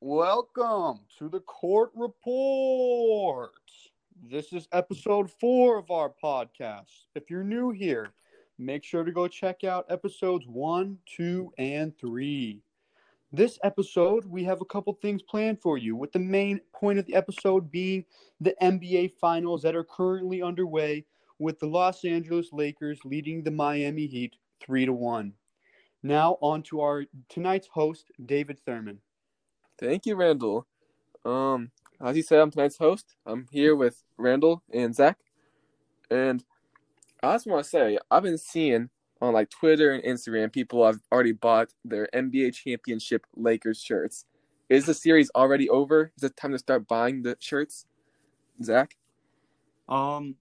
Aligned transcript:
Welcome 0.00 1.00
to 1.18 1.28
the 1.28 1.40
court 1.40 1.90
report. 1.94 3.52
This 4.30 4.54
is 4.54 4.68
episode 4.72 5.30
four 5.30 5.76
of 5.78 5.90
our 5.90 6.10
podcast. 6.24 7.08
If 7.14 7.28
you're 7.28 7.44
new 7.44 7.72
here, 7.72 8.14
make 8.58 8.84
sure 8.84 9.04
to 9.04 9.12
go 9.12 9.28
check 9.28 9.64
out 9.64 9.84
episodes 9.90 10.46
one, 10.46 10.96
two, 11.04 11.52
and 11.58 11.92
three. 11.98 12.62
This 13.32 13.58
episode, 13.62 14.24
we 14.24 14.44
have 14.44 14.62
a 14.62 14.64
couple 14.64 14.94
things 14.94 15.20
planned 15.20 15.60
for 15.60 15.76
you, 15.76 15.94
with 15.94 16.12
the 16.12 16.18
main 16.18 16.62
point 16.74 16.98
of 16.98 17.04
the 17.04 17.14
episode 17.16 17.70
being 17.70 18.06
the 18.40 18.54
NBA 18.62 19.12
finals 19.20 19.60
that 19.60 19.76
are 19.76 19.84
currently 19.84 20.40
underway, 20.40 21.04
with 21.38 21.58
the 21.58 21.66
Los 21.66 22.02
Angeles 22.02 22.48
Lakers 22.50 22.98
leading 23.04 23.42
the 23.42 23.50
Miami 23.50 24.06
Heat 24.06 24.36
3 24.60 24.86
to 24.86 24.94
1. 24.94 25.34
Now, 26.02 26.38
on 26.40 26.62
to 26.64 26.80
our 26.80 27.04
tonight's 27.28 27.68
host, 27.68 28.10
David 28.24 28.58
Thurman. 28.64 29.00
Thank 29.78 30.06
you, 30.06 30.14
Randall. 30.16 30.66
Um, 31.24 31.70
as 32.00 32.16
you 32.16 32.22
said, 32.22 32.40
I'm 32.40 32.50
tonight's 32.50 32.78
host. 32.78 33.16
I'm 33.26 33.46
here 33.50 33.74
with 33.74 34.02
Randall 34.16 34.62
and 34.72 34.94
Zach. 34.94 35.18
And 36.10 36.44
I 37.22 37.34
just 37.34 37.46
want 37.46 37.64
to 37.64 37.68
say, 37.68 37.98
I've 38.10 38.22
been 38.22 38.38
seeing 38.38 38.90
on 39.20 39.32
like 39.32 39.50
Twitter 39.50 39.92
and 39.92 40.04
Instagram, 40.04 40.52
people 40.52 40.84
have 40.84 41.00
already 41.10 41.32
bought 41.32 41.72
their 41.84 42.08
NBA 42.14 42.54
championship 42.54 43.26
Lakers 43.34 43.80
shirts. 43.80 44.26
Is 44.68 44.86
the 44.86 44.94
series 44.94 45.30
already 45.34 45.68
over? 45.68 46.12
Is 46.16 46.24
it 46.24 46.36
time 46.36 46.52
to 46.52 46.58
start 46.58 46.88
buying 46.88 47.22
the 47.22 47.36
shirts? 47.40 47.86
Zach? 48.62 48.96
Um, 49.88 50.36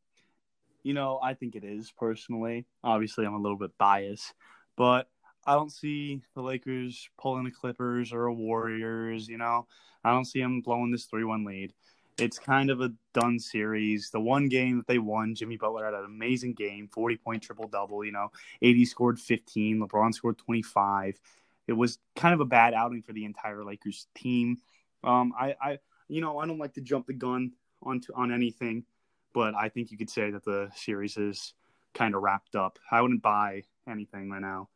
you 0.84 0.94
know, 0.94 1.20
I 1.22 1.36
think 1.36 1.56
it 1.56 1.64
is 1.64 1.92
personally. 1.92 2.66
Obviously, 2.84 3.26
I'm 3.26 3.34
a 3.34 3.42
little 3.42 3.58
bit 3.58 3.78
biased, 3.78 4.34
but 4.76 5.08
I 5.46 5.54
don't 5.54 5.72
see 5.72 6.22
the 6.34 6.42
Lakers 6.42 7.10
pulling 7.18 7.44
the 7.44 7.52
Clippers 7.52 8.12
or 8.12 8.26
a 8.26 8.34
Warriors. 8.34 9.28
You 9.28 9.38
know, 9.38 9.68
I 10.04 10.12
don't 10.12 10.26
see 10.26 10.42
them 10.42 10.62
blowing 10.62 10.92
this 10.92 11.06
three-one 11.06 11.46
lead. 11.46 11.74
It's 12.18 12.40
kind 12.40 12.70
of 12.70 12.82
a 12.82 12.94
done 13.14 13.40
series. 13.40 14.10
The 14.10 14.22
one 14.22 14.48
game 14.48 14.78
that 14.78 14.88
they 14.88 15.00
won, 15.00 15.36
Jimmy 15.36 15.58
Butler 15.58 15.86
had 15.86 15.94
an 15.94 16.06
amazing 16.06 16.54
game, 16.54 16.88
forty-point 16.88 17.44
triple-double. 17.44 18.06
You 18.06 18.14
know, 18.14 18.32
AD 18.64 18.88
scored 18.88 19.20
fifteen, 19.20 19.80
LeBron 19.80 20.14
scored 20.14 20.38
twenty-five. 20.38 21.20
It 21.68 21.74
was 21.74 22.00
kind 22.16 22.34
of 22.34 22.40
a 22.40 22.46
bad 22.46 22.74
outing 22.74 23.02
for 23.02 23.12
the 23.12 23.26
entire 23.26 23.64
Lakers 23.64 24.08
team. 24.16 24.58
Um, 25.04 25.34
I, 25.38 25.56
I, 25.62 25.80
you 26.08 26.22
know, 26.22 26.40
I 26.40 26.48
don't 26.48 26.60
like 26.60 26.76
to 26.76 26.82
jump 26.82 27.08
the 27.08 27.14
gun 27.14 27.52
onto 27.84 28.14
on 28.14 28.32
anything, 28.32 28.86
but 29.34 29.54
I 29.54 29.70
think 29.70 29.92
you 29.92 29.98
could 29.98 30.10
say 30.10 30.32
that 30.32 30.46
the 30.46 30.70
series 30.76 31.18
is 31.18 31.54
kind 31.94 32.16
of 32.16 32.22
wrapped 32.22 32.56
up. 32.56 32.80
I 32.90 33.02
wouldn't 33.02 33.22
buy 33.22 33.64
anything 33.88 34.30
right 34.30 34.42
now 34.42 34.70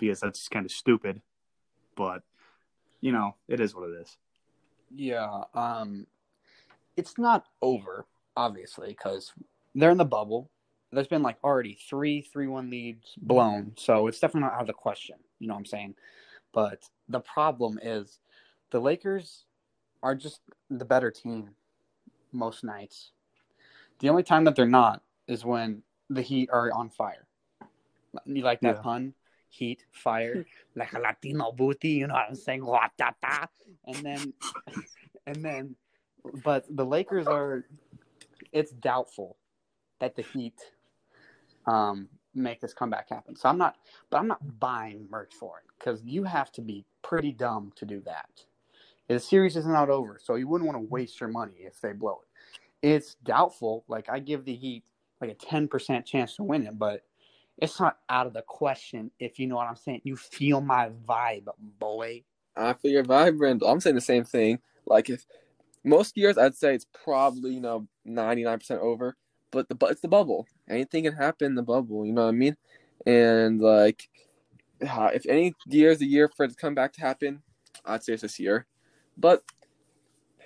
because 0.00 0.20
that's 0.20 0.48
kind 0.48 0.66
of 0.66 0.72
stupid. 0.72 1.20
But 1.96 2.22
you 3.00 3.12
know, 3.12 3.36
it 3.48 3.60
is 3.60 3.74
what 3.74 3.88
it 3.88 4.00
is. 4.00 4.16
Yeah, 4.94 5.44
um, 5.54 6.06
it's 6.96 7.16
not 7.16 7.46
over, 7.62 8.06
obviously, 8.36 8.88
because 8.88 9.32
they're 9.74 9.90
in 9.92 9.98
the 9.98 10.04
bubble. 10.04 10.50
There's 10.92 11.06
been 11.06 11.22
like 11.22 11.38
already 11.44 11.78
three 11.88 12.22
three-one 12.22 12.68
leads 12.70 13.14
blown, 13.16 13.72
so 13.76 14.08
it's 14.08 14.18
definitely 14.18 14.48
not 14.48 14.54
out 14.54 14.62
of 14.62 14.66
the 14.66 14.72
question. 14.72 15.16
You 15.38 15.46
know 15.46 15.54
what 15.54 15.60
I'm 15.60 15.66
saying? 15.66 15.94
But 16.52 16.82
the 17.08 17.20
problem 17.20 17.78
is 17.80 18.18
the 18.70 18.80
Lakers 18.80 19.44
are 20.02 20.14
just 20.16 20.40
the 20.68 20.84
better 20.84 21.10
team 21.10 21.50
most 22.32 22.64
nights. 22.64 23.12
The 24.00 24.08
only 24.08 24.22
time 24.22 24.44
that 24.44 24.56
they're 24.56 24.66
not 24.66 25.02
is 25.28 25.44
when 25.44 25.82
the 26.08 26.22
Heat 26.22 26.50
are 26.52 26.72
on 26.72 26.90
fire. 26.90 27.26
You 28.24 28.42
like 28.42 28.60
that 28.62 28.76
Yeah. 28.76 28.82
pun? 28.82 29.14
Heat, 29.50 29.84
fire, 29.92 30.46
like 30.76 30.92
a 30.94 30.98
Latino 30.98 31.52
booty. 31.52 31.90
You 31.90 32.06
know 32.06 32.14
what 32.14 32.28
I'm 32.28 32.34
saying? 32.34 32.66
And 33.86 33.96
then, 33.96 34.32
and 35.26 35.44
then, 35.44 35.76
but 36.44 36.64
the 36.74 36.84
Lakers 36.84 37.26
are. 37.26 37.64
It's 38.52 38.72
doubtful 38.72 39.36
that 40.00 40.16
the 40.16 40.22
Heat 40.22 40.58
um, 41.66 42.08
make 42.34 42.60
this 42.60 42.74
comeback 42.74 43.08
happen. 43.08 43.36
So 43.36 43.48
I'm 43.48 43.58
not, 43.58 43.76
but 44.10 44.18
I'm 44.18 44.26
not 44.26 44.58
buying 44.58 45.06
merch 45.10 45.34
for 45.38 45.58
it 45.58 45.64
because 45.78 46.02
you 46.02 46.24
have 46.24 46.50
to 46.52 46.60
be 46.60 46.84
pretty 47.02 47.32
dumb 47.32 47.72
to 47.76 47.84
do 47.84 48.00
that. 48.06 48.28
The 49.08 49.18
series 49.18 49.56
isn't 49.56 49.74
over, 49.90 50.18
so 50.22 50.36
you 50.36 50.46
wouldn't 50.46 50.70
want 50.70 50.80
to 50.80 50.88
waste 50.88 51.20
your 51.20 51.28
money 51.28 51.54
if 51.58 51.80
they 51.80 51.92
blow 51.92 52.20
it. 52.22 52.86
It's 52.86 53.16
doubtful. 53.16 53.84
Like 53.88 54.08
I 54.08 54.20
give 54.20 54.44
the 54.44 54.54
Heat 54.54 54.84
like 55.20 55.30
a 55.30 55.34
ten 55.34 55.68
percent 55.68 56.06
chance 56.06 56.36
to 56.36 56.42
win 56.42 56.66
it, 56.66 56.78
but 56.78 57.02
it's 57.60 57.78
not 57.78 57.98
out 58.08 58.26
of 58.26 58.32
the 58.32 58.42
question 58.42 59.10
if 59.18 59.38
you 59.38 59.46
know 59.46 59.56
what 59.56 59.68
I'm 59.68 59.76
saying. 59.76 60.00
You 60.04 60.16
feel 60.16 60.60
my 60.60 60.90
vibe, 61.08 61.48
boy. 61.78 62.22
I 62.56 62.72
feel 62.72 62.90
your 62.90 63.04
vibe, 63.04 63.40
Randall. 63.40 63.68
I'm 63.68 63.80
saying 63.80 63.96
the 63.96 64.00
same 64.00 64.24
thing. 64.24 64.60
Like 64.86 65.10
if 65.10 65.24
most 65.84 66.16
years, 66.16 66.38
I'd 66.38 66.56
say 66.56 66.74
it's 66.74 66.86
probably 67.04 67.52
you 67.52 67.60
know 67.60 67.86
99% 68.06 68.78
over, 68.78 69.16
but 69.50 69.68
the 69.68 69.74
but 69.74 69.90
it's 69.90 70.00
the 70.00 70.08
bubble. 70.08 70.46
Anything 70.68 71.04
can 71.04 71.14
happen 71.14 71.46
in 71.46 71.54
the 71.54 71.62
bubble. 71.62 72.06
You 72.06 72.12
know 72.12 72.22
what 72.22 72.28
I 72.28 72.32
mean? 72.32 72.56
And 73.06 73.60
like, 73.60 74.08
uh, 74.86 75.10
if 75.14 75.26
any 75.28 75.54
year 75.66 75.90
is 75.90 75.98
the 75.98 76.06
year 76.06 76.28
for 76.28 76.44
it 76.44 76.50
to 76.50 76.56
come 76.56 76.74
back 76.74 76.92
to 76.94 77.00
happen, 77.00 77.42
I'd 77.84 78.02
say 78.02 78.14
it's 78.14 78.22
this 78.22 78.38
year. 78.38 78.66
But 79.16 79.42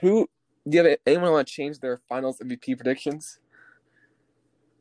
who 0.00 0.28
do 0.68 0.76
you 0.76 0.84
have 0.84 0.98
anyone 1.06 1.32
want 1.32 1.46
to 1.46 1.52
change 1.52 1.78
their 1.78 2.00
finals 2.08 2.38
MVP 2.38 2.76
predictions? 2.76 3.38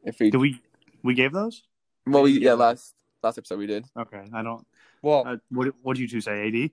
If 0.04 0.20
we, 0.20 0.32
Do 0.32 0.40
we 0.40 0.62
we 1.04 1.14
gave 1.14 1.32
those? 1.32 1.64
Well, 2.06 2.24
we, 2.24 2.40
yeah, 2.40 2.54
last 2.54 2.94
last 3.22 3.38
episode 3.38 3.60
we 3.60 3.68
did. 3.68 3.86
Okay, 3.98 4.24
I 4.34 4.44
don't. 4.44 4.66
Well, 5.02 5.24
Uh, 5.28 5.38
what 5.50 5.74
what 5.82 5.96
did 5.98 6.02
you 6.04 6.08
two 6.08 6.22
say? 6.22 6.48
AD? 6.48 6.72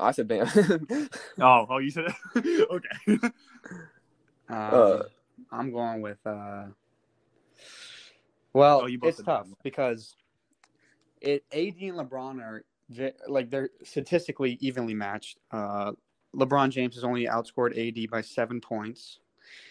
I 0.00 0.10
said 0.12 0.26
Bam. 0.28 0.46
Oh, 1.40 1.66
oh, 1.70 1.78
you 1.78 1.90
said 1.90 2.06
it. 2.36 2.68
okay. 2.70 3.28
uh, 4.50 4.52
uh, 4.52 5.02
I'm 5.52 5.70
going 5.72 6.00
with. 6.02 6.18
uh 6.26 6.64
Well, 8.52 8.82
Oh, 8.82 8.86
you 8.86 8.98
both 8.98 9.10
it's 9.10 9.22
tough 9.22 9.44
Bam. 9.46 9.56
because 9.62 10.16
it 11.20 11.44
AD 11.52 11.76
and 11.80 11.98
LeBron 11.98 12.40
are 12.42 12.64
like 13.28 13.50
they're 13.50 13.70
statistically 13.82 14.58
evenly 14.60 14.94
matched. 14.94 15.38
Uh 15.50 15.92
LeBron 16.34 16.70
James 16.70 16.96
has 16.96 17.04
only 17.04 17.26
outscored 17.26 17.76
AD 17.78 18.10
by 18.10 18.20
seven 18.20 18.60
points. 18.60 19.20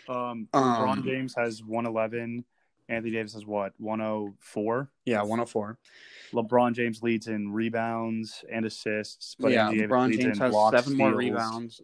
Um, 0.07 0.47
Um, 0.53 0.63
LeBron 0.63 1.03
James 1.03 1.35
has 1.35 1.61
111. 1.63 2.45
Anthony 2.93 3.11
Davis 3.13 3.33
has 3.33 3.45
what 3.45 3.73
104. 3.77 4.89
Yeah, 5.05 5.21
104. 5.21 5.77
LeBron 6.33 6.73
James 6.73 7.03
leads 7.03 7.27
in 7.27 7.51
rebounds 7.51 8.43
and 8.51 8.65
assists, 8.65 9.35
but 9.39 9.51
yeah, 9.51 9.67
Anthony 9.69 9.83
LeBron 9.87 10.17
James 10.19 10.37
has 10.39 10.53
seven 10.71 10.97
more 10.97 11.13
rebounds. 11.13 11.81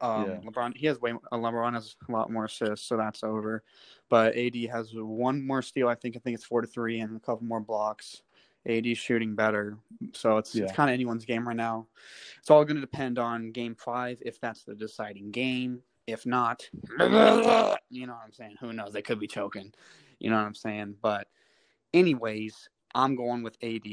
Um, 0.00 0.26
Yeah. 0.30 0.36
LeBron 0.44 0.76
he 0.76 0.86
has 0.86 1.00
way 1.00 1.12
uh, 1.12 1.36
LeBron 1.36 1.74
has 1.74 1.96
a 2.08 2.12
lot 2.12 2.30
more 2.30 2.46
assists, 2.46 2.86
so 2.86 2.96
that's 2.96 3.22
over. 3.22 3.62
But 4.08 4.36
AD 4.36 4.56
has 4.72 4.92
one 4.94 5.46
more 5.46 5.62
steal. 5.62 5.88
I 5.88 5.94
think 5.94 6.16
I 6.16 6.20
think 6.20 6.34
it's 6.34 6.44
four 6.44 6.60
to 6.62 6.66
three, 6.66 7.00
and 7.00 7.16
a 7.16 7.20
couple 7.20 7.44
more 7.46 7.60
blocks. 7.60 8.22
AD's 8.66 8.98
shooting 8.98 9.34
better, 9.34 9.78
so 10.12 10.36
it's 10.36 10.54
it's 10.64 10.72
kind 10.76 10.90
of 10.90 10.94
anyone's 10.94 11.24
game 11.24 11.46
right 11.48 11.56
now. 11.56 11.86
It's 12.40 12.50
all 12.50 12.62
going 12.64 12.74
to 12.76 12.80
depend 12.82 13.18
on 13.18 13.52
Game 13.52 13.74
Five 13.74 14.22
if 14.24 14.38
that's 14.40 14.64
the 14.64 14.74
deciding 14.74 15.30
game. 15.30 15.82
If 16.10 16.26
not, 16.26 16.68
you 17.90 18.06
know 18.06 18.12
what 18.12 18.22
I'm 18.24 18.32
saying. 18.32 18.56
Who 18.60 18.72
knows? 18.72 18.92
They 18.92 19.02
could 19.02 19.18
be 19.20 19.26
choking. 19.26 19.72
You 20.18 20.30
know 20.30 20.36
what 20.36 20.46
I'm 20.46 20.54
saying. 20.54 20.96
But 21.00 21.28
anyways, 21.94 22.68
I'm 22.94 23.16
going 23.16 23.42
with 23.42 23.56
AD 23.62 23.86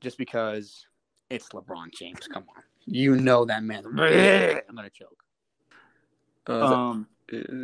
just 0.00 0.18
because 0.18 0.86
it's 1.30 1.48
LeBron 1.48 1.92
James. 1.98 2.28
Come 2.32 2.44
on, 2.54 2.62
you 2.84 3.16
know 3.16 3.44
that 3.44 3.62
man. 3.62 3.84
I'm 4.68 4.74
gonna 4.76 4.90
choke. 4.90 5.22
Uh, 6.46 6.60
Um, 6.66 7.08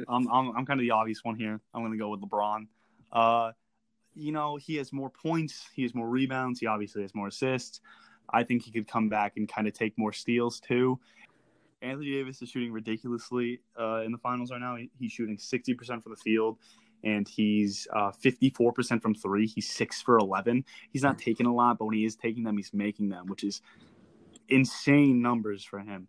I'm 0.08 0.28
I'm 0.28 0.56
I'm 0.56 0.66
kind 0.66 0.80
of 0.80 0.84
the 0.84 0.92
obvious 0.92 1.22
one 1.22 1.36
here. 1.36 1.60
I'm 1.74 1.82
going 1.82 1.92
to 1.92 1.98
go 1.98 2.08
with 2.08 2.20
LeBron. 2.22 2.66
Uh, 3.12 3.52
you 4.14 4.32
know, 4.32 4.56
he 4.56 4.76
has 4.76 4.92
more 4.92 5.10
points, 5.10 5.68
he 5.74 5.82
has 5.82 5.94
more 5.94 6.08
rebounds, 6.08 6.60
he 6.60 6.66
obviously 6.66 7.02
has 7.02 7.14
more 7.14 7.28
assists. 7.28 7.80
I 8.32 8.44
think 8.44 8.62
he 8.62 8.70
could 8.70 8.86
come 8.86 9.08
back 9.08 9.36
and 9.36 9.48
kind 9.48 9.66
of 9.66 9.74
take 9.74 9.96
more 9.98 10.12
steals 10.12 10.60
too. 10.60 10.98
Anthony 11.82 12.12
Davis 12.12 12.42
is 12.42 12.48
shooting 12.48 12.72
ridiculously 12.72 13.60
uh, 13.78 14.02
in 14.02 14.12
the 14.12 14.18
finals 14.18 14.50
right 14.50 14.60
now. 14.60 14.76
He, 14.76 14.90
he's 14.98 15.12
shooting 15.12 15.36
60% 15.36 16.02
from 16.02 16.12
the 16.12 16.16
field, 16.16 16.58
and 17.04 17.26
he's 17.28 17.86
uh, 17.94 18.12
54% 18.22 19.00
from 19.00 19.14
three. 19.14 19.46
He's 19.46 19.70
six 19.70 20.02
for 20.02 20.18
11. 20.18 20.64
He's 20.92 21.02
not 21.02 21.18
taking 21.18 21.46
a 21.46 21.54
lot, 21.54 21.78
but 21.78 21.86
when 21.86 21.96
he 21.96 22.04
is 22.04 22.16
taking 22.16 22.44
them, 22.44 22.56
he's 22.56 22.72
making 22.72 23.08
them, 23.08 23.26
which 23.26 23.44
is 23.44 23.62
insane 24.48 25.22
numbers 25.22 25.64
for 25.64 25.78
him. 25.78 26.08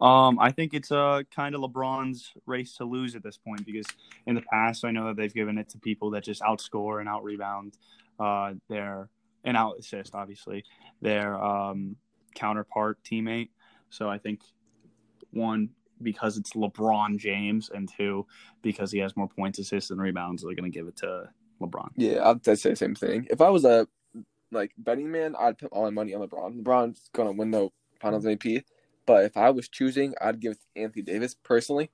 Um, 0.00 0.40
I 0.40 0.50
think 0.50 0.74
it's 0.74 0.90
uh, 0.90 1.22
kind 1.34 1.54
of 1.54 1.60
LeBron's 1.60 2.32
race 2.44 2.76
to 2.78 2.84
lose 2.84 3.14
at 3.14 3.22
this 3.22 3.36
point 3.36 3.64
because 3.64 3.86
in 4.26 4.34
the 4.34 4.42
past, 4.42 4.84
I 4.84 4.90
know 4.90 5.06
that 5.06 5.16
they've 5.16 5.32
given 5.32 5.58
it 5.58 5.68
to 5.70 5.78
people 5.78 6.10
that 6.10 6.24
just 6.24 6.42
outscore 6.42 6.98
and 6.98 7.08
out 7.08 7.22
rebound 7.22 7.78
uh, 8.18 8.54
their 8.68 9.08
and 9.44 9.56
out 9.56 9.76
assist, 9.78 10.14
obviously, 10.14 10.64
their 11.00 11.40
um, 11.40 11.96
counterpart 12.34 12.98
teammate. 13.04 13.50
So 13.90 14.08
I 14.08 14.18
think 14.18 14.40
one 15.32 15.70
because 16.02 16.36
it's 16.36 16.52
LeBron 16.54 17.16
James, 17.18 17.70
and 17.72 17.88
two 17.88 18.26
because 18.62 18.90
he 18.90 18.98
has 18.98 19.16
more 19.16 19.28
points, 19.28 19.58
assists, 19.58 19.90
and 19.90 20.00
rebounds, 20.00 20.42
they're 20.42 20.54
going 20.54 20.70
to 20.70 20.76
give 20.76 20.88
it 20.88 20.96
to 20.96 21.28
LeBron. 21.60 21.90
Yeah, 21.96 22.28
I'd 22.28 22.48
I'd 22.48 22.58
say 22.58 22.70
the 22.70 22.76
same 22.76 22.94
thing. 22.94 23.26
If 23.30 23.40
I 23.40 23.48
was 23.50 23.64
a 23.64 23.86
like 24.50 24.72
betting 24.78 25.10
man, 25.10 25.34
I'd 25.38 25.58
put 25.58 25.70
all 25.72 25.84
my 25.84 25.90
money 25.90 26.12
on 26.14 26.26
LeBron. 26.28 26.62
LeBron's 26.62 27.08
gonna 27.14 27.32
win 27.32 27.50
the 27.50 27.68
Finals 28.00 28.24
MVP. 28.24 28.62
But 29.06 29.24
if 29.24 29.36
I 29.36 29.50
was 29.50 29.68
choosing, 29.68 30.14
I'd 30.20 30.40
give 30.40 30.52
it 30.52 30.58
to 30.74 30.82
Anthony 30.82 31.02
Davis 31.02 31.34
personally, 31.42 31.90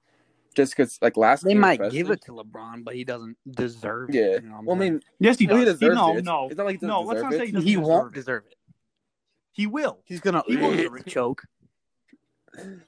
just 0.55 0.75
because 0.77 0.99
like 1.03 1.17
last 1.17 1.45
They 1.45 1.51
game 1.53 1.61
might 1.61 1.73
especially- 1.81 1.99
give 1.99 2.11
it 2.11 2.23
to 2.25 2.33
LeBron, 2.33 2.85
but 2.85 2.95
he 2.95 3.05
doesn't 3.05 3.37
deserve 3.51 4.11
Yeah. 4.13 4.23
it. 4.23 4.43
you 4.43 4.49
know 4.51 4.57
I'm 4.57 4.65
Well, 4.67 4.77
I 4.77 4.79
mean, 4.81 5.01
Yes, 5.21 5.39
he 5.39 5.47
Well, 5.47 5.57
he 5.59 5.65
does. 5.67 5.79
He- 5.79 5.87
deserves 5.87 5.97
no, 5.97 6.17
it. 6.17 6.25
no, 6.25 6.47
It's 6.49 6.57
not 6.57 6.65
like 6.67 6.75
he 6.75 6.79
doesn't 6.79 6.89
no. 6.89 7.01
Let's 7.03 7.21
deserve 7.21 7.31
not 7.31 7.33
it. 7.35 7.39
say 7.39 7.47
he 7.47 7.53
he 7.63 7.75
deserve 7.77 7.85
won't 7.87 8.09
it. 8.09 8.15
deserve 8.15 8.45
it. 8.47 8.55
He 9.53 9.67
will. 9.67 9.99
He's 10.05 10.21
gonna 10.21 10.43
He 10.47 10.57
won't 10.57 11.07
choke. 11.07 11.45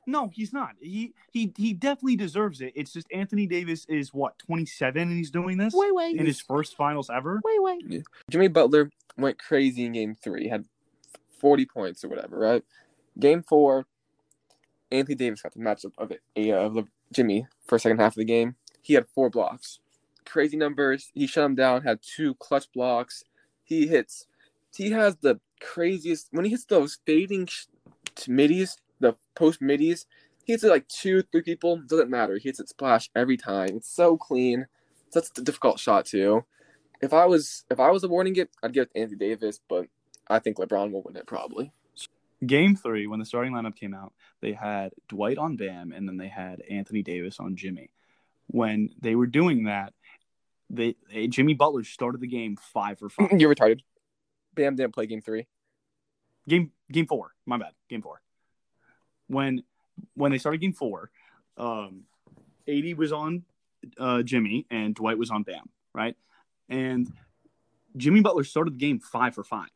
No, 0.06 0.30
he's 0.32 0.52
not. 0.52 0.70
He 0.80 1.14
he 1.32 1.52
he 1.56 1.72
definitely 1.72 2.16
deserves 2.16 2.60
it. 2.60 2.72
It's 2.74 2.92
just 2.92 3.06
Anthony 3.12 3.46
Davis 3.46 3.84
is 3.88 4.12
what 4.14 4.38
27 4.38 5.00
and 5.02 5.12
he's 5.16 5.30
doing 5.30 5.56
this 5.58 5.74
Wait, 5.74 5.94
wait, 5.94 6.16
in 6.16 6.26
his 6.26 6.40
first 6.40 6.76
finals 6.76 7.10
ever. 7.10 7.40
wait, 7.44 7.62
wait. 7.62 7.84
Yeah. 7.88 8.00
Jimmy 8.30 8.48
Butler 8.48 8.90
went 9.16 9.38
crazy 9.38 9.84
in 9.84 9.92
game 9.92 10.14
three, 10.22 10.48
had 10.48 10.64
40 11.38 11.66
points 11.66 12.04
or 12.04 12.08
whatever, 12.08 12.38
right? 12.38 12.64
Game 13.18 13.42
four, 13.42 13.86
Anthony 14.92 15.14
Davis 15.14 15.42
got 15.42 15.52
the 15.52 15.60
matchup 15.60 15.92
of 15.98 16.10
it, 16.10 16.20
uh, 16.36 16.52
of 16.54 16.74
the- 16.74 16.88
Jimmy 17.12 17.46
for 17.66 17.78
second 17.78 17.98
half 17.98 18.12
of 18.12 18.16
the 18.16 18.24
game. 18.24 18.54
He 18.82 18.94
had 18.94 19.08
four 19.08 19.30
blocks. 19.30 19.80
Crazy 20.24 20.56
numbers. 20.56 21.10
He 21.14 21.26
shut 21.26 21.44
him 21.44 21.54
down, 21.56 21.82
had 21.82 22.00
two 22.02 22.34
clutch 22.36 22.70
blocks. 22.72 23.24
He 23.64 23.86
hits, 23.88 24.26
he 24.76 24.90
has 24.92 25.16
the 25.16 25.40
craziest, 25.60 26.28
when 26.30 26.44
he 26.44 26.50
hits 26.52 26.64
those 26.66 26.98
fading 27.06 27.46
sh- 27.46 27.66
middies, 28.28 28.76
the 29.00 29.16
post 29.34 29.60
middies, 29.60 30.06
he 30.44 30.52
hits 30.52 30.64
it 30.64 30.70
like 30.70 30.88
two, 30.88 31.22
three 31.22 31.42
people, 31.42 31.78
doesn't 31.78 32.10
matter. 32.10 32.36
He 32.36 32.48
hits 32.48 32.60
it 32.60 32.68
splash 32.68 33.10
every 33.16 33.36
time. 33.36 33.70
It's 33.76 33.90
so 33.90 34.16
clean. 34.16 34.66
That's 35.12 35.30
a 35.36 35.42
difficult 35.42 35.80
shot, 35.80 36.06
too 36.06 36.44
if 37.00 37.12
I 37.12 37.26
was 37.26 37.64
if 37.70 37.80
I 37.80 37.90
was 37.90 38.04
awarding 38.04 38.36
it, 38.36 38.50
I'd 38.62 38.72
give 38.72 38.82
it 38.82 38.94
to 38.94 39.00
Anthony 39.00 39.18
Davis, 39.18 39.60
but 39.68 39.86
I 40.28 40.38
think 40.38 40.58
LeBron 40.58 40.92
will 40.92 41.02
win 41.02 41.16
it 41.16 41.26
probably. 41.26 41.72
Game 42.46 42.74
three, 42.76 43.06
when 43.06 43.18
the 43.18 43.26
starting 43.26 43.52
lineup 43.52 43.76
came 43.76 43.94
out, 43.94 44.12
they 44.40 44.52
had 44.52 44.92
Dwight 45.08 45.36
on 45.36 45.56
Bam 45.56 45.92
and 45.92 46.08
then 46.08 46.16
they 46.16 46.28
had 46.28 46.62
Anthony 46.70 47.02
Davis 47.02 47.38
on 47.38 47.56
Jimmy. 47.56 47.90
When 48.46 48.90
they 49.00 49.14
were 49.14 49.26
doing 49.26 49.64
that, 49.64 49.92
they, 50.70 50.96
they 51.12 51.26
Jimmy 51.26 51.54
Butler 51.54 51.84
started 51.84 52.20
the 52.20 52.26
game 52.26 52.56
five 52.56 52.98
for 52.98 53.08
five. 53.08 53.32
You're 53.38 53.54
retarded. 53.54 53.80
Bam 54.54 54.76
didn't 54.76 54.94
play 54.94 55.06
game 55.06 55.20
three. 55.20 55.46
game 56.48 56.72
game 56.90 57.06
four. 57.06 57.32
My 57.46 57.58
bad. 57.58 57.72
Game 57.88 58.02
four. 58.02 58.20
When 59.30 59.62
when 60.14 60.32
they 60.32 60.38
started 60.38 60.60
game 60.60 60.72
four, 60.72 61.10
um, 61.56 62.02
AD 62.68 62.98
was 62.98 63.12
on 63.12 63.44
uh, 63.98 64.22
Jimmy 64.22 64.66
and 64.70 64.94
Dwight 64.94 65.18
was 65.18 65.30
on 65.30 65.44
Bam, 65.44 65.70
right? 65.94 66.16
And 66.68 67.12
Jimmy 67.96 68.20
Butler 68.20 68.44
started 68.44 68.74
the 68.74 68.78
game 68.78 68.98
five 68.98 69.34
for 69.34 69.44
five. 69.44 69.68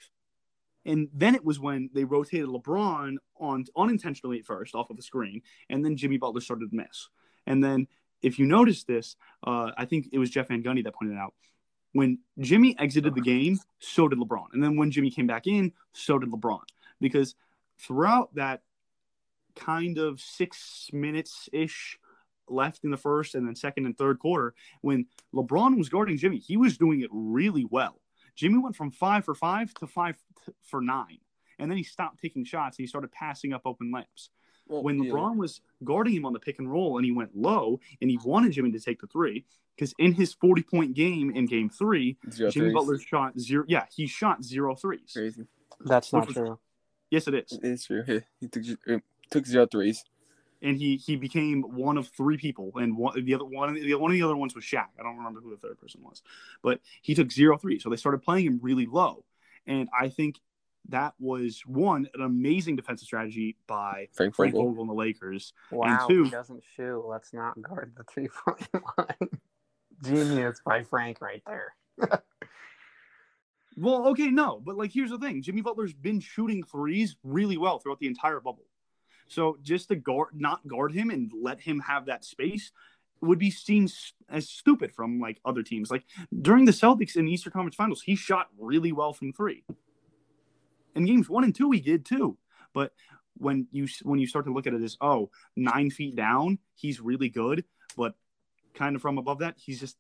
And 0.84 1.08
then 1.14 1.34
it 1.34 1.44
was 1.44 1.60
when 1.60 1.88
they 1.94 2.04
rotated 2.04 2.48
LeBron 2.48 3.16
on 3.40 3.64
unintentionally 3.76 4.40
at 4.40 4.44
first 4.44 4.74
off 4.74 4.90
of 4.90 4.96
the 4.96 5.02
screen, 5.02 5.42
and 5.70 5.84
then 5.84 5.96
Jimmy 5.96 6.18
Butler 6.18 6.40
started 6.40 6.70
to 6.70 6.76
miss. 6.76 7.08
And 7.46 7.62
then 7.62 7.86
if 8.22 8.38
you 8.38 8.46
notice 8.46 8.84
this, 8.84 9.16
uh, 9.46 9.70
I 9.78 9.84
think 9.84 10.08
it 10.12 10.18
was 10.18 10.30
Jeff 10.30 10.48
Van 10.48 10.62
Gundy 10.62 10.84
that 10.84 10.94
pointed 10.94 11.16
out. 11.16 11.34
When 11.92 12.18
Jimmy 12.40 12.76
exited 12.78 13.14
the 13.14 13.20
game, 13.20 13.60
so 13.78 14.08
did 14.08 14.18
LeBron. 14.18 14.46
And 14.52 14.62
then 14.62 14.76
when 14.76 14.90
Jimmy 14.90 15.10
came 15.10 15.28
back 15.28 15.46
in, 15.46 15.72
so 15.92 16.18
did 16.18 16.30
LeBron. 16.30 16.62
Because 17.00 17.34
throughout 17.78 18.34
that 18.34 18.62
kind 19.56 19.98
of 19.98 20.20
six 20.20 20.90
minutes 20.92 21.48
ish 21.52 21.98
left 22.48 22.84
in 22.84 22.90
the 22.90 22.96
first 22.96 23.34
and 23.34 23.46
then 23.46 23.56
second 23.56 23.86
and 23.86 23.96
third 23.96 24.18
quarter, 24.18 24.54
when 24.82 25.06
LeBron 25.34 25.76
was 25.78 25.88
guarding 25.88 26.18
Jimmy, 26.18 26.38
he 26.38 26.56
was 26.56 26.76
doing 26.76 27.00
it 27.00 27.10
really 27.12 27.64
well. 27.64 28.00
Jimmy 28.36 28.58
went 28.58 28.76
from 28.76 28.90
five 28.90 29.24
for 29.24 29.34
five 29.34 29.72
to 29.74 29.86
five 29.86 30.16
t- 30.44 30.52
for 30.62 30.80
nine. 30.80 31.18
And 31.58 31.70
then 31.70 31.78
he 31.78 31.84
stopped 31.84 32.20
taking 32.20 32.44
shots 32.44 32.76
and 32.78 32.82
he 32.82 32.88
started 32.88 33.12
passing 33.12 33.52
up 33.52 33.62
open 33.64 33.92
layups. 33.92 34.28
Well, 34.66 34.82
When 34.82 35.02
yeah. 35.02 35.12
LeBron 35.12 35.36
was 35.36 35.60
guarding 35.84 36.14
him 36.14 36.26
on 36.26 36.32
the 36.32 36.40
pick 36.40 36.58
and 36.58 36.70
roll 36.70 36.96
and 36.96 37.04
he 37.04 37.12
went 37.12 37.36
low 37.36 37.80
and 38.00 38.10
he 38.10 38.18
wanted 38.24 38.52
Jimmy 38.52 38.72
to 38.72 38.80
take 38.80 39.00
the 39.00 39.06
three, 39.06 39.44
because 39.76 39.94
in 39.98 40.12
his 40.14 40.34
40 40.34 40.62
point 40.62 40.94
game 40.94 41.30
in 41.30 41.46
game 41.46 41.70
three, 41.70 42.16
Zero 42.30 42.50
Jimmy 42.50 42.66
threes. 42.66 42.74
Butler 42.74 42.98
shot 42.98 43.38
zero. 43.38 43.64
Yeah, 43.68 43.84
he 43.94 44.06
shot 44.06 44.42
zero 44.42 44.74
threes. 44.74 45.12
crazy. 45.12 45.46
That's 45.80 46.12
not 46.12 46.20
not 46.20 46.28
Which 46.28 46.36
true. 46.36 46.58
Yes, 47.10 47.28
it 47.28 47.34
is. 47.34 47.58
It's 47.62 47.86
true. 47.86 48.02
He, 48.04 48.20
he 48.40 48.48
took 48.48 49.02
took 49.30 49.46
zero 49.46 49.66
threes. 49.66 50.04
And 50.62 50.78
he 50.78 50.96
he 50.96 51.16
became 51.16 51.62
one 51.62 51.98
of 51.98 52.08
three 52.08 52.38
people, 52.38 52.72
and 52.76 52.96
one 52.96 53.22
the 53.22 53.34
other 53.34 53.44
one 53.44 53.74
the 53.74 53.94
one 53.96 54.10
of 54.10 54.14
the 54.14 54.22
other 54.22 54.36
ones 54.36 54.54
was 54.54 54.64
Shaq. 54.64 54.86
I 54.98 55.02
don't 55.02 55.18
remember 55.18 55.40
who 55.40 55.50
the 55.50 55.58
third 55.58 55.78
person 55.78 56.02
was, 56.02 56.22
but 56.62 56.80
he 57.02 57.14
took 57.14 57.30
zero 57.30 57.58
threes. 57.58 57.82
So 57.82 57.90
they 57.90 57.96
started 57.96 58.22
playing 58.22 58.46
him 58.46 58.60
really 58.62 58.86
low, 58.86 59.24
and 59.66 59.88
I 59.98 60.08
think 60.08 60.40
that 60.88 61.14
was 61.18 61.62
one 61.66 62.08
an 62.14 62.22
amazing 62.22 62.76
defensive 62.76 63.06
strategy 63.06 63.56
by 63.66 64.08
Frank 64.14 64.34
Frank 64.34 64.54
Vogel. 64.54 64.68
Vogel 64.68 64.82
and 64.82 64.90
the 64.90 64.94
Lakers. 64.94 65.52
Wow, 65.70 66.06
two- 66.08 66.24
he 66.24 66.30
doesn't 66.30 66.62
shoot. 66.76 67.04
Let's 67.06 67.34
not 67.34 67.60
guard 67.60 67.92
the 67.96 68.04
three 68.04 68.28
point 68.28 68.66
line. 68.98 69.28
Genius 70.02 70.60
by 70.64 70.82
Frank 70.82 71.20
right 71.20 71.42
there. 71.46 71.74
Well, 73.76 74.08
okay, 74.08 74.28
no, 74.28 74.60
but 74.64 74.76
like 74.76 74.92
here's 74.92 75.10
the 75.10 75.18
thing: 75.18 75.42
Jimmy 75.42 75.60
Butler's 75.60 75.92
been 75.92 76.20
shooting 76.20 76.62
threes 76.62 77.16
really 77.24 77.56
well 77.56 77.78
throughout 77.78 77.98
the 77.98 78.06
entire 78.06 78.40
bubble. 78.40 78.66
So 79.28 79.58
just 79.62 79.88
to 79.88 79.96
guard, 79.96 80.28
not 80.34 80.66
guard 80.66 80.92
him 80.92 81.10
and 81.10 81.32
let 81.34 81.60
him 81.60 81.80
have 81.80 82.06
that 82.06 82.24
space 82.24 82.72
would 83.20 83.38
be 83.38 83.50
seen 83.50 83.88
as 84.28 84.48
stupid 84.48 84.92
from 84.92 85.20
like 85.20 85.40
other 85.44 85.62
teams. 85.62 85.90
Like 85.90 86.04
during 86.42 86.64
the 86.64 86.72
Celtics 86.72 87.16
in 87.16 87.24
the 87.24 87.32
Eastern 87.32 87.52
Conference 87.52 87.76
Finals, 87.76 88.02
he 88.02 88.16
shot 88.16 88.48
really 88.58 88.92
well 88.92 89.12
from 89.12 89.32
three. 89.32 89.64
In 90.94 91.04
games 91.06 91.28
one 91.28 91.44
and 91.44 91.54
two, 91.54 91.70
he 91.70 91.80
did 91.80 92.04
too. 92.04 92.36
But 92.72 92.92
when 93.36 93.66
you 93.72 93.88
when 94.02 94.18
you 94.18 94.26
start 94.26 94.44
to 94.46 94.52
look 94.52 94.66
at 94.66 94.74
it 94.74 94.82
as 94.82 94.96
oh 95.00 95.30
nine 95.56 95.90
feet 95.90 96.16
down, 96.16 96.58
he's 96.74 97.00
really 97.00 97.28
good, 97.28 97.64
but 97.96 98.14
kind 98.74 98.94
of 98.94 99.02
from 99.02 99.18
above 99.18 99.38
that, 99.40 99.54
he's 99.56 99.80
just 99.80 99.96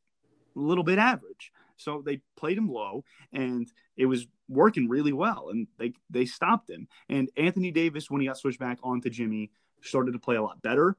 a 0.56 0.60
little 0.60 0.84
bit 0.84 0.98
average. 0.98 1.52
So 1.76 2.02
they 2.04 2.20
played 2.36 2.58
him 2.58 2.68
low, 2.68 3.04
and 3.32 3.68
it 3.96 4.06
was 4.06 4.26
working 4.48 4.88
really 4.88 5.12
well, 5.12 5.48
and 5.50 5.66
they 5.78 5.92
they 6.10 6.26
stopped 6.26 6.70
him. 6.70 6.88
And 7.08 7.30
Anthony 7.36 7.70
Davis, 7.70 8.10
when 8.10 8.20
he 8.20 8.26
got 8.26 8.38
switched 8.38 8.60
back 8.60 8.78
onto 8.82 9.10
Jimmy, 9.10 9.50
started 9.82 10.12
to 10.12 10.18
play 10.18 10.36
a 10.36 10.42
lot 10.42 10.62
better. 10.62 10.96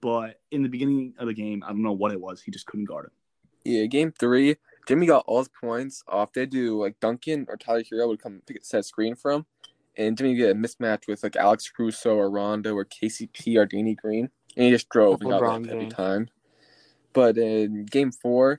But 0.00 0.40
in 0.50 0.62
the 0.62 0.68
beginning 0.68 1.14
of 1.18 1.26
the 1.26 1.34
game, 1.34 1.62
I 1.64 1.68
don't 1.68 1.82
know 1.82 1.92
what 1.92 2.12
it 2.12 2.20
was. 2.20 2.42
He 2.42 2.50
just 2.50 2.66
couldn't 2.66 2.84
guard 2.84 3.06
him. 3.06 3.12
Yeah, 3.64 3.86
game 3.86 4.12
three, 4.12 4.56
Jimmy 4.86 5.06
got 5.06 5.24
all 5.26 5.38
his 5.38 5.48
points 5.48 6.04
off. 6.06 6.32
They 6.32 6.46
do 6.46 6.80
like 6.80 7.00
Duncan 7.00 7.46
or 7.48 7.56
Tyler 7.56 7.82
Herro 7.82 8.08
would 8.08 8.22
come 8.22 8.40
pick 8.46 8.60
a 8.60 8.64
set 8.64 8.84
screen 8.84 9.16
from, 9.16 9.46
and 9.96 10.16
Jimmy 10.16 10.30
would 10.30 10.38
get 10.38 10.50
a 10.52 10.54
mismatch 10.54 11.08
with 11.08 11.22
like 11.22 11.36
Alex 11.36 11.68
Caruso 11.68 12.14
or 12.14 12.30
Rondo 12.30 12.74
or 12.74 12.84
KCP 12.84 13.56
or 13.56 13.66
Danny 13.66 13.94
Green, 13.94 14.30
and 14.56 14.64
he 14.66 14.70
just 14.70 14.88
drove 14.88 15.20
and 15.20 15.30
got 15.30 15.42
LeBron 15.42 15.64
that 15.64 15.72
every 15.72 15.88
time. 15.88 16.28
But 17.12 17.38
in 17.38 17.86
game 17.86 18.12
four, 18.12 18.58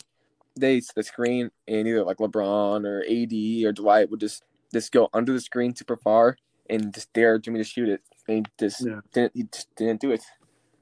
they 0.59 0.81
the 0.95 1.03
screen, 1.03 1.51
and 1.67 1.87
either 1.87 2.03
like 2.03 2.17
LeBron 2.17 2.85
or 2.85 3.03
AD 3.03 3.65
or 3.65 3.71
Dwight 3.71 4.09
would 4.09 4.19
just 4.19 4.43
just 4.73 4.91
go 4.91 5.09
under 5.13 5.33
the 5.33 5.41
screen 5.41 5.75
super 5.75 5.95
far 5.95 6.37
and 6.69 6.93
just 6.93 7.11
dare 7.13 7.39
Jimmy 7.39 7.59
to 7.59 7.63
shoot 7.63 7.89
it, 7.89 8.01
and 8.27 8.37
he 8.37 8.43
just 8.59 8.85
Yeah. 8.85 9.01
didn't 9.13 9.35
he 9.35 9.43
just 9.43 9.73
didn't 9.75 10.01
do 10.01 10.11
it. 10.11 10.23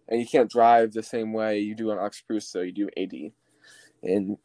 And 0.08 0.20
you 0.20 0.28
can't 0.28 0.50
drive 0.50 0.94
the 0.94 1.04
same 1.04 1.34
way 1.34 1.60
you 1.60 1.76
do 1.76 1.92
on 1.92 1.98
Alex 1.98 2.24
so 2.40 2.62
you 2.62 2.72
do 2.72 2.90
AD. 2.96 3.32
And 4.04 4.38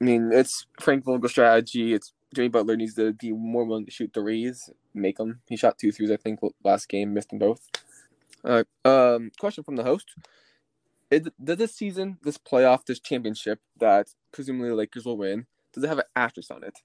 I 0.00 0.04
mean, 0.04 0.32
it's 0.32 0.66
Frank 0.80 1.04
Vogel 1.04 1.28
strategy. 1.28 1.94
It's 1.94 2.12
Jimmy 2.34 2.48
Butler 2.48 2.76
needs 2.76 2.94
to 2.94 3.12
be 3.12 3.30
more 3.30 3.64
willing 3.64 3.84
to 3.84 3.90
shoot 3.92 4.12
threes, 4.12 4.70
make 4.94 5.18
them. 5.18 5.40
He 5.48 5.56
shot 5.56 5.78
two 5.78 5.92
threes, 5.92 6.10
I 6.10 6.16
think, 6.16 6.40
last 6.64 6.88
game, 6.88 7.14
missed 7.14 7.28
them 7.30 7.38
both. 7.38 7.60
Uh, 8.44 8.64
um, 8.84 9.30
question 9.38 9.62
from 9.62 9.76
the 9.76 9.84
host: 9.84 10.10
Is, 11.12 11.28
Does 11.44 11.58
this 11.58 11.74
season, 11.74 12.16
this 12.22 12.38
playoff, 12.38 12.86
this 12.86 12.98
championship 12.98 13.60
that 13.78 14.08
presumably 14.32 14.70
the 14.70 14.74
Lakers 14.74 15.04
will 15.04 15.18
win, 15.18 15.46
does 15.74 15.84
it 15.84 15.88
have 15.88 15.98
an 15.98 16.04
asterisk 16.16 16.50
on 16.50 16.64
it? 16.64 16.78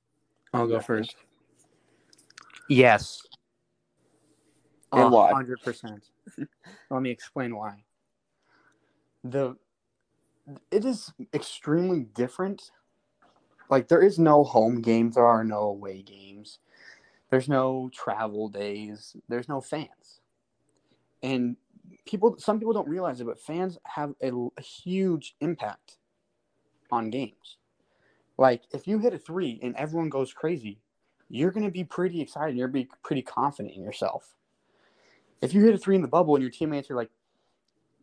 I'll 0.53 0.67
go 0.67 0.81
first. 0.81 1.15
Yes. 2.67 3.21
And 4.91 5.11
why? 5.11 5.31
Hundred 5.31 5.61
percent. 5.61 6.09
Let 6.89 7.01
me 7.01 7.09
explain 7.09 7.55
why. 7.55 7.83
The 9.23 9.55
it 10.71 10.83
is 10.83 11.13
extremely 11.33 12.01
different. 12.01 12.71
Like 13.69 13.87
there 13.87 14.01
is 14.01 14.19
no 14.19 14.43
home 14.43 14.81
games, 14.81 15.15
there 15.15 15.25
are 15.25 15.45
no 15.45 15.59
away 15.59 16.01
games. 16.01 16.59
There's 17.29 17.47
no 17.47 17.89
travel 17.93 18.49
days. 18.49 19.15
There's 19.29 19.47
no 19.47 19.61
fans. 19.61 20.19
And 21.23 21.55
people 22.07 22.35
some 22.37 22.59
people 22.59 22.73
don't 22.73 22.87
realize 22.87 23.21
it, 23.21 23.25
but 23.25 23.39
fans 23.39 23.77
have 23.83 24.13
a, 24.21 24.31
a 24.31 24.61
huge 24.61 25.35
impact 25.41 25.97
on 26.91 27.09
games. 27.09 27.57
Like 28.37 28.63
if 28.71 28.87
you 28.87 28.99
hit 28.99 29.13
a 29.13 29.17
3 29.17 29.59
and 29.63 29.75
everyone 29.75 30.09
goes 30.09 30.33
crazy, 30.33 30.79
you're 31.29 31.51
going 31.51 31.65
to 31.65 31.71
be 31.71 31.83
pretty 31.83 32.21
excited. 32.21 32.55
You're 32.55 32.67
going 32.67 32.85
to 32.85 32.89
be 32.89 32.97
pretty 33.03 33.21
confident 33.21 33.75
in 33.75 33.83
yourself. 33.83 34.35
If 35.41 35.53
you 35.53 35.63
hit 35.63 35.75
a 35.75 35.77
three 35.77 35.95
in 35.95 36.01
the 36.01 36.07
bubble 36.07 36.35
and 36.35 36.41
your 36.41 36.51
teammates 36.51 36.89
are 36.89 36.95
like, 36.95 37.11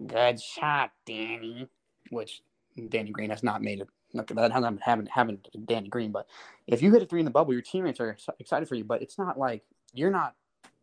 "Good 0.07 0.41
shot, 0.41 0.93
Danny," 1.05 1.69
which 2.11 2.43
Danny 2.89 3.11
Green 3.11 3.31
has 3.31 3.43
not 3.43 3.63
made 3.63 3.81
it. 3.81 3.89
That 4.35 4.53
hasn't 4.53 4.81
haven't 4.83 5.11
happened 5.11 5.49
to 5.53 5.59
Danny 5.59 5.89
Green, 5.89 6.13
but 6.13 6.29
if 6.69 6.81
you 6.83 6.93
hit 6.93 7.03
a 7.03 7.07
three 7.07 7.21
in 7.21 7.25
the 7.25 7.33
bubble, 7.33 7.53
your 7.53 7.63
teammates 7.63 7.99
are 7.99 8.17
excited 8.39 8.69
for 8.69 8.77
you. 8.77 8.85
But 8.85 9.03
it's 9.03 9.19
not 9.19 9.39
like 9.39 9.65
you're 9.93 10.11
not 10.11 10.35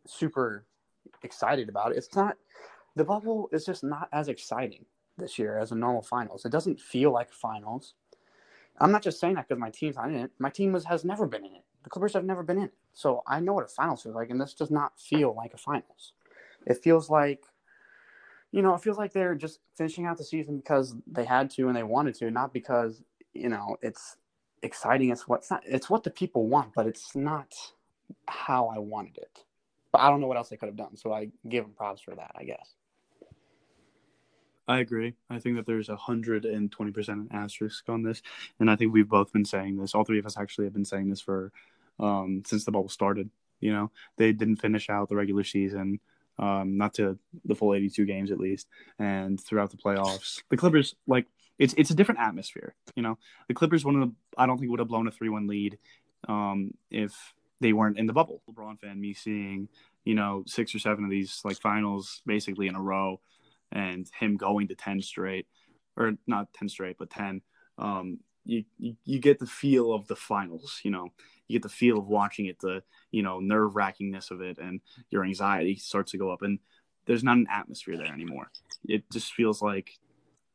super 0.06 0.66
excited 1.24 1.70
about 1.70 1.92
it. 1.92 1.98
It's 1.98 2.16
not 2.16 2.36
the 2.96 3.04
bubble 3.04 3.50
is 3.52 3.66
just 3.66 3.84
not 3.84 4.10
as 4.12 4.28
exciting 4.28 4.86
this 5.18 5.38
year 5.40 5.58
as 5.58 5.72
a 5.72 5.76
normal 5.76 6.02
finals. 6.02 6.46
It 6.46 6.52
doesn't 6.52 6.80
feel 6.80 7.12
like 7.12 7.32
finals. 7.32 7.96
I'm 8.80 8.92
not 8.92 9.04
just 9.04 9.20
saying 9.20 9.36
that 9.36 9.48
because 9.48 9.60
my 9.60 9.70
team's 9.70 9.96
not 9.96 10.10
in 10.10 10.16
it. 10.16 10.32
My 10.40 10.50
team 10.50 10.72
was, 10.72 10.86
has 10.86 11.06
never 11.06 11.28
been 11.28 11.46
in 11.46 11.56
it. 11.56 11.64
The 11.84 11.90
Clippers 11.90 12.14
have 12.14 12.26
never 12.26 12.44
been 12.44 12.58
in 12.58 12.66
it. 12.66 12.74
So 12.94 13.24
I 13.28 13.40
know 13.40 13.54
what 13.54 13.66
a 13.66 13.68
finals 13.68 14.04
feels 14.04 14.16
like, 14.16 14.30
and 14.30 14.40
this 14.40 14.54
does 14.54 14.72
not 14.72 15.00
feel 15.00 15.36
like 15.36 15.54
a 15.54 15.58
finals. 15.58 16.14
It 16.66 16.84
feels 16.84 17.10
like, 17.10 17.44
you 18.52 18.62
know, 18.62 18.74
it 18.74 18.82
feels 18.82 18.98
like 18.98 19.14
they're 19.14 19.36
just 19.36 19.60
finishing 19.78 20.06
out 20.06 20.18
the 20.18 20.24
season 20.24 20.58
because 20.58 20.96
they 21.08 21.26
had 21.26 21.50
to 21.52 21.68
and 21.68 21.76
they 21.76 21.84
wanted 21.84 22.16
to, 22.16 22.30
not 22.32 22.54
because, 22.54 23.02
you 23.34 23.50
know, 23.50 23.78
it's 23.82 24.18
exciting. 24.62 25.10
It's 25.10 25.28
what 25.28 25.40
it's 25.40 25.52
not. 25.52 25.64
It's 25.66 25.90
what 25.90 26.04
the 26.04 26.12
people 26.12 26.48
want, 26.48 26.74
but 26.76 26.86
it's 26.86 27.16
not 27.16 27.54
how 28.28 28.68
I 28.68 28.80
wanted 28.80 29.18
it. 29.18 29.40
But 29.92 30.02
I 30.02 30.10
don't 30.10 30.22
know 30.22 30.28
what 30.28 30.38
else 30.38 30.50
they 30.50 30.58
could 30.58 30.68
have 30.68 30.78
done, 30.78 30.98
so 30.98 31.14
I 31.14 31.30
give 31.48 31.64
them 31.64 31.74
props 31.74 32.02
for 32.02 32.16
that. 32.16 32.32
I 32.36 32.44
guess. 32.44 32.76
I 34.68 34.80
agree. 34.80 35.16
I 35.30 35.40
think 35.40 35.58
that 35.58 35.66
there's 35.66 35.90
a 35.90 35.96
hundred 35.96 36.46
and 36.46 36.72
twenty 36.72 36.92
percent 36.92 37.22
an 37.22 37.28
asterisk 37.32 37.90
on 37.90 38.04
this, 38.04 38.22
and 38.60 38.70
I 38.70 38.76
think 38.76 38.94
we've 38.94 39.10
both 39.10 39.34
been 39.34 39.46
saying 39.46 39.78
this. 39.78 39.96
All 39.96 40.04
three 40.04 40.20
of 40.20 40.26
us 40.26 40.38
actually 40.38 40.66
have 40.66 40.74
been 40.74 40.86
saying 40.86 41.10
this 41.10 41.22
for 41.22 41.52
um, 42.00 42.44
since 42.46 42.64
the 42.64 42.72
bubble 42.72 42.90
started. 42.90 43.30
You 43.60 43.74
know, 43.74 43.92
they 44.18 44.32
didn't 44.34 44.58
finish 44.58 44.90
out 44.90 45.10
the 45.10 45.16
regular 45.16 45.44
season, 45.44 46.00
um, 46.40 46.78
not 46.78 46.94
to 46.96 47.18
the 47.46 47.56
full 47.56 47.74
eighty-two 47.74 48.06
games 48.06 48.32
at 48.32 48.40
least, 48.40 48.68
and 49.00 49.40
throughout 49.40 49.72
the 49.72 49.78
playoffs, 49.78 50.42
the 50.50 50.58
Clippers 50.58 50.96
like 51.08 51.26
it's 51.60 51.74
it's 51.78 51.92
a 51.92 51.96
different 51.96 52.22
atmosphere. 52.22 52.76
You 52.96 53.04
know, 53.04 53.18
the 53.48 53.54
Clippers 53.54 53.84
one 53.84 53.96
of 53.96 54.10
the 54.10 54.16
I 54.38 54.46
don't 54.46 54.58
think 54.58 54.70
would 54.72 54.80
have 54.80 54.88
blown 54.88 55.08
a 55.08 55.12
three-one 55.12 55.48
lead 55.48 55.78
um, 56.28 56.74
if 56.90 57.34
they 57.60 57.74
weren't 57.74 57.98
in 57.98 58.06
the 58.06 58.14
bubble. 58.14 58.42
LeBron 58.50 58.80
fan, 58.80 59.02
me 59.02 59.14
seeing 59.14 59.70
you 60.06 60.16
know 60.16 60.44
six 60.48 60.74
or 60.74 60.80
seven 60.80 61.04
of 61.04 61.10
these 61.10 61.42
like 61.44 61.60
finals 61.60 62.22
basically 62.26 62.68
in 62.68 62.76
a 62.76 62.82
row 62.82 63.20
and 63.72 64.10
him 64.20 64.38
going 64.38 64.68
to 64.68 64.76
10 64.76 65.02
straight 65.02 65.48
or 65.98 66.14
not 66.28 66.52
10 66.54 66.70
straight 66.70 66.98
but 66.98 67.10
10 67.10 67.42
um, 67.78 68.20
you, 68.44 68.64
you, 68.78 68.96
you 69.06 69.20
get 69.20 69.40
the 69.40 69.46
feel 69.46 69.94
of 69.94 70.08
the 70.08 70.16
finals 70.16 70.80
you 70.84 70.92
know? 70.92 71.10
You 71.48 71.60
get 71.60 71.64
the 71.64 71.70
feel 71.70 71.98
of 71.98 72.08
watching 72.08 72.46
it 72.46 72.60
the 72.60 72.84
you 73.12 73.24
know 73.24 73.40
nerve 73.40 73.74
wrackingness 73.74 74.32
of 74.32 74.42
it 74.42 74.58
and 74.58 74.82
your 75.10 75.24
anxiety 75.26 75.76
starts 75.76 76.12
to 76.12 76.18
go 76.18 76.32
up 76.32 76.42
and 76.42 76.60
there's 77.06 77.24
not 77.24 77.38
an 77.38 77.48
atmosphere 77.52 77.98
there 77.98 78.14
anymore. 78.14 78.52
It 78.88 79.04
just 79.12 79.34
feels 79.34 79.62
like 79.62 80.00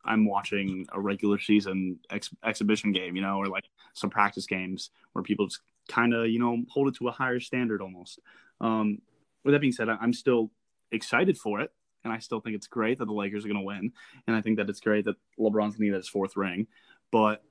i'm 0.06 0.24
watching 0.24 0.86
a 0.92 1.00
regular 1.00 1.38
season 1.38 1.98
ex- 2.10 2.34
exhibition 2.44 2.92
game 2.92 3.16
you 3.16 3.22
know 3.22 3.36
or 3.36 3.48
like 3.48 3.64
some 3.92 4.08
practice 4.08 4.46
games 4.46 4.90
where 5.12 5.22
people 5.22 5.46
just 5.46 5.60
kind 5.88 6.14
of 6.14 6.28
you 6.28 6.38
know 6.38 6.62
hold 6.68 6.88
it 6.88 6.94
to 6.94 7.08
a 7.08 7.12
higher 7.12 7.40
standard 7.40 7.82
almost. 7.82 8.20
Um, 8.60 8.98
with 9.44 9.52
that 9.52 9.60
being 9.60 9.72
said 9.72 9.88
i'm 9.88 10.12
still 10.12 10.50
excited 10.90 11.36
for 11.36 11.60
it 11.60 11.70
and 12.06 12.14
I 12.14 12.20
still 12.20 12.40
think 12.40 12.54
it's 12.54 12.68
great 12.68 12.98
that 12.98 13.06
the 13.06 13.12
Lakers 13.12 13.44
are 13.44 13.48
going 13.48 13.58
to 13.58 13.66
win, 13.66 13.92
and 14.26 14.36
I 14.36 14.40
think 14.40 14.58
that 14.58 14.70
it's 14.70 14.80
great 14.80 15.04
that 15.06 15.16
LeBron's 15.38 15.76
going 15.76 15.88
to 15.88 15.90
get 15.90 15.96
his 15.96 16.08
fourth 16.08 16.36
ring, 16.36 16.68
but 17.10 17.42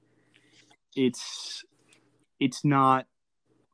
it's 0.95 1.65
it's 2.39 2.63
not 2.63 3.05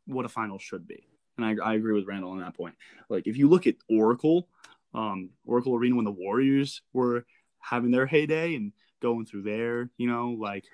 what 0.07 0.25
a 0.25 0.29
final 0.29 0.57
should 0.57 0.87
be, 0.87 1.07
and 1.37 1.45
I, 1.45 1.63
I 1.63 1.75
agree 1.75 1.93
with 1.93 2.07
Randall 2.07 2.31
on 2.31 2.39
that 2.39 2.57
point. 2.57 2.73
Like 3.09 3.27
if 3.27 3.37
you 3.37 3.47
look 3.47 3.67
at 3.67 3.75
Oracle, 3.89 4.47
um, 4.95 5.29
Oracle 5.45 5.75
Arena 5.75 5.95
when 5.95 6.05
the 6.05 6.11
Warriors 6.11 6.81
were 6.93 7.25
having 7.59 7.91
their 7.91 8.07
heyday 8.07 8.55
and 8.55 8.73
going 9.01 9.25
through 9.27 9.43
their 9.43 9.91
you 9.97 10.07
know 10.07 10.31
like 10.31 10.65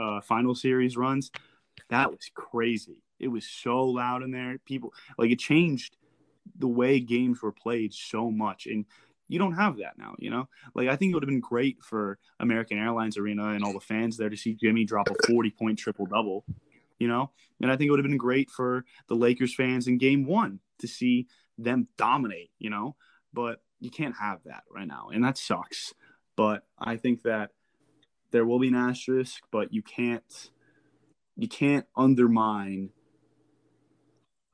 uh, 0.00 0.20
final 0.20 0.54
series 0.54 0.96
runs, 0.96 1.32
that 1.90 2.12
was 2.12 2.30
crazy. 2.32 3.02
It 3.18 3.28
was 3.28 3.44
so 3.44 3.86
loud 3.86 4.22
in 4.22 4.30
there. 4.30 4.58
People 4.64 4.94
like 5.18 5.32
it 5.32 5.40
changed 5.40 5.96
the 6.58 6.68
way 6.68 7.00
games 7.00 7.42
were 7.42 7.50
played 7.50 7.92
so 7.92 8.30
much 8.30 8.66
and 8.66 8.84
you 9.28 9.38
don't 9.38 9.54
have 9.54 9.78
that 9.78 9.98
now, 9.98 10.14
you 10.18 10.30
know? 10.30 10.48
Like, 10.74 10.88
I 10.88 10.96
think 10.96 11.10
it 11.10 11.14
would 11.14 11.22
have 11.22 11.28
been 11.28 11.40
great 11.40 11.82
for 11.82 12.18
American 12.38 12.78
Airlines 12.78 13.16
Arena 13.16 13.50
and 13.50 13.64
all 13.64 13.72
the 13.72 13.80
fans 13.80 14.16
there 14.16 14.28
to 14.28 14.36
see 14.36 14.54
Jimmy 14.54 14.84
drop 14.84 15.08
a 15.10 15.26
40 15.26 15.50
point 15.50 15.78
triple 15.78 16.06
double, 16.06 16.44
you 16.98 17.08
know? 17.08 17.30
And 17.60 17.70
I 17.70 17.76
think 17.76 17.88
it 17.88 17.90
would 17.90 17.98
have 17.98 18.08
been 18.08 18.16
great 18.16 18.50
for 18.50 18.84
the 19.08 19.14
Lakers 19.14 19.54
fans 19.54 19.88
in 19.88 19.98
game 19.98 20.24
one 20.24 20.60
to 20.78 20.86
see 20.86 21.26
them 21.58 21.88
dominate, 21.96 22.50
you 22.58 22.70
know? 22.70 22.96
But 23.32 23.62
you 23.80 23.90
can't 23.90 24.16
have 24.20 24.40
that 24.44 24.64
right 24.70 24.86
now. 24.86 25.08
And 25.12 25.24
that 25.24 25.38
sucks. 25.38 25.92
But 26.36 26.64
I 26.78 26.96
think 26.96 27.22
that 27.22 27.50
there 28.30 28.44
will 28.44 28.58
be 28.58 28.68
an 28.68 28.74
asterisk, 28.74 29.42
but 29.50 29.72
you 29.72 29.82
can't, 29.82 30.50
you 31.36 31.48
can't 31.48 31.86
undermine, 31.96 32.90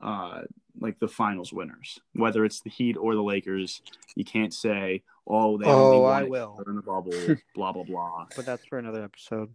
uh, 0.00 0.43
like 0.81 0.99
the 0.99 1.09
finals 1.09 1.52
winners, 1.52 1.99
whether 2.14 2.45
it's 2.45 2.61
the 2.61 2.71
Heat 2.71 2.97
or 2.97 3.14
the 3.14 3.23
Lakers. 3.23 3.83
You 4.17 4.25
can't 4.25 4.52
say, 4.55 5.02
"Oh, 5.26 5.59
they 5.59 5.67
only 5.67 5.97
Oh, 5.99 6.00
won 6.02 6.23
I 6.23 6.29
will. 6.29 6.62
in 6.67 6.76
the 6.76 6.83
bubble." 6.83 7.12
blah 7.55 7.73
blah 7.73 7.85
blah. 7.85 8.26
But 8.37 8.47
that's 8.47 8.64
for 8.67 8.79
another 8.79 9.05
episode. 9.05 9.55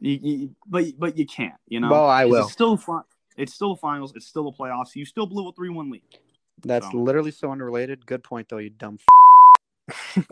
You, 0.00 0.18
you, 0.22 0.54
but 0.66 0.84
but 0.98 1.16
you 1.16 1.26
can't. 1.26 1.54
You 1.68 1.80
know. 1.80 1.90
well, 1.90 2.08
I 2.08 2.24
'Cause 2.24 2.30
will. 2.30 2.42
It's 2.44 2.52
still 2.52 2.76
fun. 2.76 3.02
It's 3.36 3.54
still 3.54 3.76
finals. 3.76 4.12
It's 4.14 4.26
still 4.26 4.44
the 4.44 4.52
playoffs. 4.52 4.94
You 4.94 5.04
still 5.04 5.26
blew 5.26 5.48
a 5.48 5.52
three-one 5.52 5.90
lead. 5.90 6.02
That's 6.62 6.90
so. 6.90 6.96
literally 6.96 7.30
so 7.32 7.50
unrelated. 7.50 8.06
Good 8.06 8.22
point, 8.22 8.48
though, 8.48 8.58
you 8.58 8.70
dumb. 8.70 8.98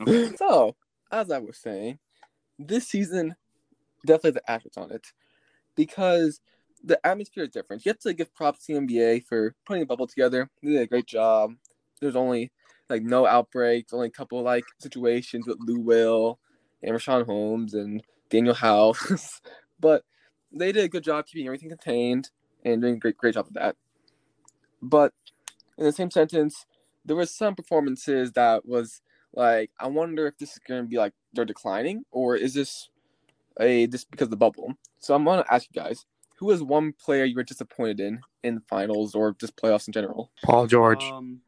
Okay. 0.00 0.32
so, 0.36 0.76
as 1.10 1.30
I 1.30 1.38
was 1.38 1.58
saying, 1.58 1.98
this 2.58 2.88
season 2.88 3.34
definitely 4.06 4.30
the 4.32 4.50
asterisk 4.50 4.78
on 4.78 4.90
it 4.90 5.12
because 5.76 6.40
the 6.84 7.04
atmosphere 7.06 7.44
is 7.44 7.50
different. 7.50 7.84
You 7.84 7.90
have 7.90 7.98
to 8.00 8.14
give 8.14 8.34
props 8.34 8.66
to 8.66 8.74
the 8.74 8.80
NBA 8.80 9.24
for 9.26 9.54
putting 9.64 9.80
the 9.80 9.86
bubble 9.86 10.06
together. 10.06 10.50
They 10.62 10.72
did 10.72 10.82
a 10.82 10.86
great 10.86 11.06
job. 11.06 11.52
There's 12.00 12.16
only 12.16 12.50
like 12.90 13.02
no 13.02 13.26
outbreaks, 13.26 13.92
only 13.92 14.08
a 14.08 14.10
couple 14.10 14.42
like 14.42 14.64
situations 14.78 15.46
with 15.46 15.58
Lou 15.60 15.78
Will 15.78 16.38
and 16.82 16.94
Richaun 16.94 17.24
Holmes 17.24 17.74
and 17.74 18.02
Danuel 18.30 18.56
House, 18.56 19.40
but 19.80 20.04
they 20.52 20.72
did 20.72 20.84
a 20.84 20.88
good 20.88 21.04
job 21.04 21.26
keeping 21.26 21.46
everything 21.46 21.68
contained 21.68 22.30
and 22.64 22.82
doing 22.82 22.94
a 22.94 22.98
great 22.98 23.16
great 23.16 23.34
job 23.34 23.46
of 23.46 23.54
that. 23.54 23.76
But 24.80 25.12
in 25.78 25.84
the 25.84 25.92
same 25.92 26.10
sentence, 26.10 26.66
there 27.04 27.16
was 27.16 27.30
some 27.30 27.54
performances 27.54 28.32
that 28.32 28.66
was 28.66 29.00
like 29.32 29.70
I 29.78 29.86
wonder 29.86 30.26
if 30.26 30.36
this 30.38 30.52
is 30.52 30.60
to 30.68 30.82
be 30.82 30.98
like 30.98 31.12
they're 31.32 31.44
declining 31.44 32.04
or 32.10 32.36
is 32.36 32.54
this 32.54 32.88
a 33.60 33.86
this 33.86 34.04
because 34.04 34.26
of 34.26 34.30
the 34.30 34.36
bubble. 34.36 34.74
So 34.98 35.14
I'm 35.14 35.24
to 35.24 35.44
ask 35.52 35.66
you 35.72 35.80
guys, 35.80 36.04
who 36.42 36.50
is 36.50 36.60
one 36.60 36.92
player 36.92 37.24
you 37.24 37.36
were 37.36 37.44
disappointed 37.44 38.00
in 38.00 38.20
in 38.42 38.56
the 38.56 38.60
finals 38.62 39.14
or 39.14 39.32
just 39.38 39.56
playoffs 39.56 39.86
in 39.86 39.92
general? 39.92 40.32
Paul 40.42 40.66
George. 40.66 41.04
Um, 41.04 41.40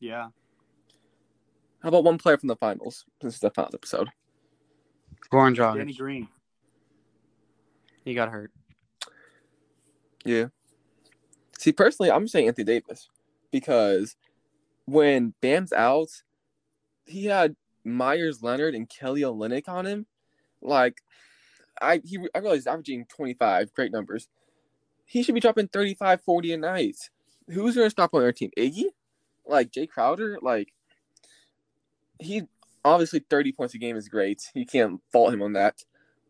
yeah. 0.00 0.30
How 1.80 1.90
about 1.90 2.02
one 2.02 2.18
player 2.18 2.36
from 2.36 2.48
the 2.48 2.56
finals? 2.56 3.04
This 3.20 3.34
is 3.34 3.40
the 3.40 3.50
finals 3.50 3.72
episode. 3.72 4.08
Goran 5.32 5.54
Dragic. 5.54 5.76
Danny 5.76 5.92
Dragic. 5.92 5.98
Green. 5.98 6.28
He 8.04 8.14
got 8.14 8.30
hurt. 8.30 8.50
Yeah. 10.24 10.46
See, 11.56 11.70
personally, 11.70 12.10
I'm 12.10 12.26
saying 12.26 12.48
Anthony 12.48 12.64
Davis 12.64 13.08
because 13.52 14.16
when 14.86 15.34
Bam's 15.40 15.72
out, 15.72 16.08
he 17.06 17.26
had 17.26 17.54
Meyers 17.84 18.42
Leonard 18.42 18.74
and 18.74 18.88
Kelly 18.88 19.20
Olynyk 19.20 19.68
on 19.68 19.86
him. 19.86 20.06
Like, 20.60 21.00
I 21.80 22.00
he 22.04 22.18
I 22.34 22.38
realize 22.38 22.58
he's 22.58 22.66
averaging 22.66 23.06
25, 23.06 23.72
great 23.74 23.92
numbers. 23.92 24.28
He 25.04 25.22
should 25.22 25.34
be 25.34 25.40
dropping 25.40 25.68
35, 25.68 26.22
40 26.22 26.52
a 26.52 26.56
night. 26.56 26.96
Who's 27.48 27.74
going 27.74 27.86
to 27.86 27.90
stop 27.90 28.14
on 28.14 28.22
their 28.22 28.32
team? 28.32 28.50
Iggy? 28.56 28.84
Like 29.46 29.70
Jae 29.70 29.88
Crowder? 29.88 30.38
Like, 30.40 30.72
he 32.18 32.44
obviously 32.84 33.20
30 33.20 33.52
points 33.52 33.74
a 33.74 33.78
game 33.78 33.96
is 33.96 34.08
great. 34.08 34.42
You 34.54 34.64
can't 34.64 35.00
fault 35.12 35.34
him 35.34 35.42
on 35.42 35.52
that, 35.54 35.84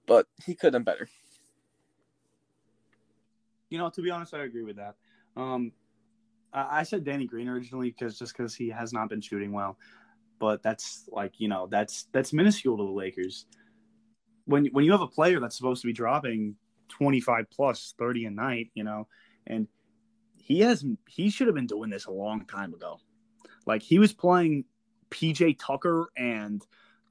but 0.06 0.26
he 0.44 0.54
could 0.54 0.68
have 0.68 0.72
done 0.72 0.82
better. 0.82 1.08
You 3.70 3.78
know, 3.78 3.90
to 3.90 4.02
be 4.02 4.10
honest, 4.10 4.34
I 4.34 4.44
agree 4.44 4.62
with 4.62 4.76
that. 4.76 4.96
Um, 5.36 5.72
I, 6.52 6.80
I 6.80 6.82
said 6.82 7.04
Danny 7.04 7.26
Green 7.26 7.48
originally 7.48 7.90
because 7.90 8.18
just 8.18 8.36
because 8.36 8.54
he 8.54 8.68
has 8.70 8.92
not 8.92 9.08
been 9.08 9.20
shooting 9.20 9.52
well, 9.52 9.78
but 10.38 10.62
that's 10.62 11.08
like 11.12 11.34
you 11.38 11.48
know 11.48 11.66
that's 11.70 12.06
that's 12.12 12.32
minuscule 12.32 12.76
to 12.76 12.84
the 12.84 12.90
Lakers. 12.90 13.46
When 14.46 14.66
when 14.66 14.84
you 14.84 14.92
have 14.92 15.00
a 15.00 15.06
player 15.06 15.40
that's 15.40 15.56
supposed 15.56 15.82
to 15.82 15.86
be 15.86 15.92
dropping 15.92 16.56
twenty 16.88 17.20
five 17.20 17.46
plus 17.50 17.94
thirty 17.98 18.26
a 18.26 18.30
night, 18.30 18.70
you 18.74 18.84
know, 18.84 19.08
and 19.46 19.68
he 20.36 20.60
has 20.60 20.84
he 21.08 21.30
should 21.30 21.46
have 21.46 21.56
been 21.56 21.66
doing 21.66 21.90
this 21.90 22.06
a 22.06 22.10
long 22.10 22.44
time 22.46 22.74
ago. 22.74 23.00
Like 23.66 23.82
he 23.82 23.98
was 23.98 24.12
playing 24.12 24.64
PJ 25.10 25.58
Tucker 25.58 26.10
and 26.16 26.62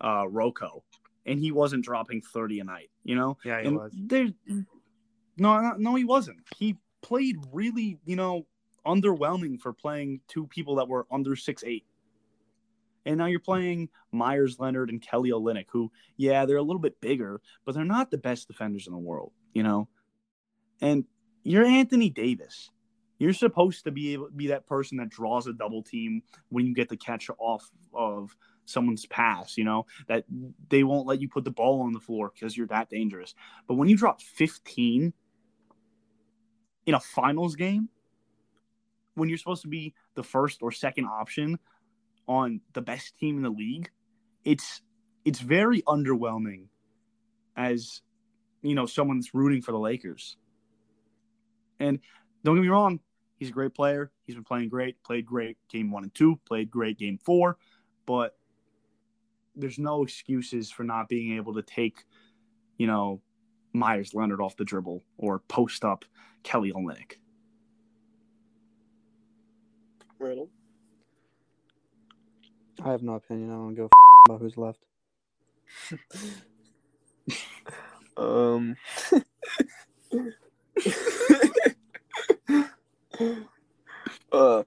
uh, 0.01 0.25
RoCo, 0.25 0.81
and 1.25 1.39
he 1.39 1.51
wasn't 1.51 1.83
dropping 1.83 2.21
thirty 2.21 2.59
a 2.59 2.63
night. 2.63 2.89
You 3.03 3.15
know, 3.15 3.37
Yeah, 3.43 3.61
he 3.61 3.67
and 3.67 3.77
was. 3.77 3.91
There, 3.95 4.27
no, 5.37 5.59
no, 5.59 5.73
no, 5.77 5.95
he 5.95 6.03
wasn't. 6.03 6.37
He 6.57 6.77
played 7.01 7.37
really, 7.51 7.97
you 8.05 8.15
know, 8.15 8.45
underwhelming 8.85 9.59
for 9.59 9.73
playing 9.73 10.21
two 10.27 10.45
people 10.47 10.75
that 10.75 10.87
were 10.87 11.07
under 11.11 11.35
six 11.35 11.63
eight. 11.65 11.85
And 13.05 13.17
now 13.17 13.25
you're 13.25 13.39
playing 13.39 13.89
Meyers 14.11 14.59
Leonard 14.59 14.89
and 14.89 15.01
Kelly 15.01 15.31
Olynyk, 15.31 15.65
who, 15.69 15.91
yeah, 16.17 16.45
they're 16.45 16.57
a 16.57 16.63
little 16.63 16.81
bit 16.81 16.99
bigger, 17.01 17.41
but 17.65 17.75
they're 17.75 17.83
not 17.83 18.11
the 18.11 18.17
best 18.17 18.47
defenders 18.47 18.87
in 18.87 18.93
the 18.93 18.99
world, 18.99 19.31
you 19.53 19.63
know. 19.63 19.89
And 20.81 21.05
you're 21.43 21.65
Anthony 21.65 22.09
Davis. 22.09 22.69
You're 23.19 23.33
supposed 23.33 23.83
to 23.85 23.91
be 23.91 24.13
able 24.13 24.27
to 24.27 24.33
be 24.33 24.47
that 24.47 24.67
person 24.67 24.97
that 24.97 25.09
draws 25.09 25.47
a 25.47 25.53
double 25.53 25.83
team 25.83 26.23
when 26.49 26.65
you 26.65 26.73
get 26.73 26.89
the 26.89 26.97
catch 26.97 27.29
off 27.37 27.69
of 27.93 28.35
someone's 28.65 29.05
pass, 29.05 29.57
you 29.57 29.63
know, 29.63 29.85
that 30.07 30.25
they 30.69 30.83
won't 30.83 31.07
let 31.07 31.21
you 31.21 31.29
put 31.29 31.43
the 31.43 31.51
ball 31.51 31.81
on 31.81 31.93
the 31.93 31.99
floor 31.99 32.31
because 32.33 32.57
you're 32.57 32.67
that 32.67 32.89
dangerous. 32.89 33.35
But 33.67 33.75
when 33.75 33.87
you 33.87 33.97
drop 33.97 34.21
15 34.21 35.13
in 36.85 36.93
a 36.93 36.99
finals 36.99 37.55
game, 37.55 37.89
when 39.15 39.29
you're 39.29 39.37
supposed 39.37 39.61
to 39.61 39.67
be 39.67 39.93
the 40.15 40.23
first 40.23 40.61
or 40.61 40.71
second 40.71 41.05
option 41.05 41.59
on 42.27 42.61
the 42.73 42.81
best 42.81 43.17
team 43.17 43.37
in 43.37 43.43
the 43.43 43.49
league, 43.49 43.89
it's 44.43 44.81
it's 45.25 45.39
very 45.39 45.81
underwhelming 45.83 46.67
as 47.55 48.01
you 48.61 48.75
know 48.75 48.85
someone 48.85 49.19
that's 49.19 49.33
rooting 49.33 49.61
for 49.61 49.71
the 49.71 49.79
Lakers. 49.79 50.37
And 51.79 51.99
don't 52.43 52.55
get 52.55 52.61
me 52.61 52.67
wrong, 52.67 52.99
he's 53.37 53.49
a 53.49 53.53
great 53.53 53.73
player. 53.73 54.11
He's 54.25 54.35
been 54.35 54.43
playing 54.43 54.69
great, 54.69 55.01
played 55.03 55.25
great 55.25 55.57
game 55.69 55.91
one 55.91 56.03
and 56.03 56.13
two, 56.15 56.39
played 56.45 56.71
great 56.71 56.97
game 56.97 57.17
four, 57.17 57.57
but 58.05 58.37
there's 59.55 59.77
no 59.77 60.03
excuses 60.03 60.71
for 60.71 60.83
not 60.83 61.07
being 61.07 61.35
able 61.35 61.53
to 61.53 61.61
take, 61.61 62.03
you 62.77 62.87
know, 62.87 63.21
Meyers 63.73 64.13
Leonard 64.13 64.41
off 64.41 64.55
the 64.55 64.63
dribble 64.63 65.03
or 65.17 65.39
post 65.39 65.83
up 65.83 66.05
Kelly 66.43 66.71
Olynyk. 66.71 67.13
Riddle. 70.19 70.49
I 72.81 72.91
have 72.91 73.03
no 73.03 73.15
opinion. 73.15 73.51
I 73.51 73.55
don't 73.55 73.75
give 73.75 73.85
a 73.85 73.87
f- 73.87 73.91
about 74.27 74.41
who's 74.41 74.57
left. 74.57 74.79
Um. 78.15 78.75
uh, 84.31 84.63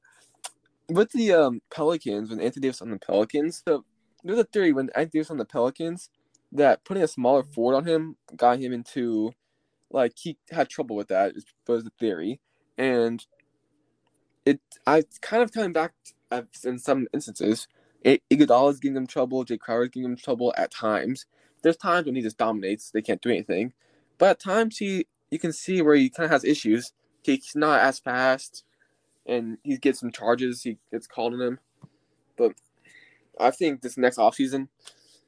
with 0.88 1.10
the 1.12 1.32
um 1.32 1.60
Pelicans, 1.70 2.30
when 2.30 2.40
Anthony 2.40 2.62
Davis 2.62 2.82
on 2.82 2.90
the 2.90 2.98
Pelicans, 2.98 3.62
so 3.66 3.84
there's 4.24 4.38
a 4.38 4.44
theory 4.44 4.72
when 4.72 4.90
Anthony 4.94 5.20
Davis 5.20 5.30
on 5.30 5.38
the 5.38 5.44
Pelicans 5.44 6.10
that 6.52 6.84
putting 6.84 7.02
a 7.02 7.08
smaller 7.08 7.42
forward 7.42 7.76
on 7.76 7.86
him 7.86 8.16
got 8.36 8.58
him 8.58 8.72
into 8.72 9.32
like 9.90 10.12
he 10.16 10.36
had 10.50 10.68
trouble 10.68 10.96
with 10.96 11.08
that 11.08 11.34
was 11.66 11.84
the 11.84 11.92
theory, 11.98 12.40
and 12.76 13.26
it 14.44 14.60
I 14.86 15.04
kind 15.20 15.42
of 15.42 15.52
coming 15.52 15.72
back 15.72 15.92
uh, 16.30 16.42
in 16.64 16.78
some 16.78 17.06
instances. 17.12 17.66
I- 18.06 18.20
Iguodala 18.30 18.70
is 18.72 18.80
giving 18.80 18.96
him 18.96 19.06
trouble. 19.06 19.44
Jae 19.44 19.58
Crowder 19.58 19.88
giving 19.88 20.10
him 20.10 20.16
trouble 20.16 20.54
at 20.56 20.70
times. 20.70 21.26
There's 21.62 21.76
times 21.76 22.06
when 22.06 22.14
he 22.14 22.22
just 22.22 22.38
dominates; 22.38 22.90
they 22.90 23.02
can't 23.02 23.20
do 23.20 23.30
anything. 23.30 23.72
But 24.18 24.30
at 24.30 24.40
times 24.40 24.78
he, 24.78 25.06
you 25.30 25.38
can 25.38 25.52
see 25.52 25.82
where 25.82 25.96
he 25.96 26.08
kind 26.08 26.24
of 26.24 26.30
has 26.30 26.44
issues. 26.44 26.92
He's 27.22 27.52
not 27.56 27.80
as 27.80 27.98
fast, 27.98 28.64
and 29.26 29.58
he 29.64 29.76
gets 29.76 30.00
some 30.00 30.12
charges. 30.12 30.62
He 30.62 30.78
gets 30.92 31.06
called 31.06 31.34
on 31.34 31.40
him. 31.40 31.58
But 32.36 32.52
I 33.40 33.50
think 33.50 33.80
this 33.82 33.98
next 33.98 34.18
offseason, 34.18 34.68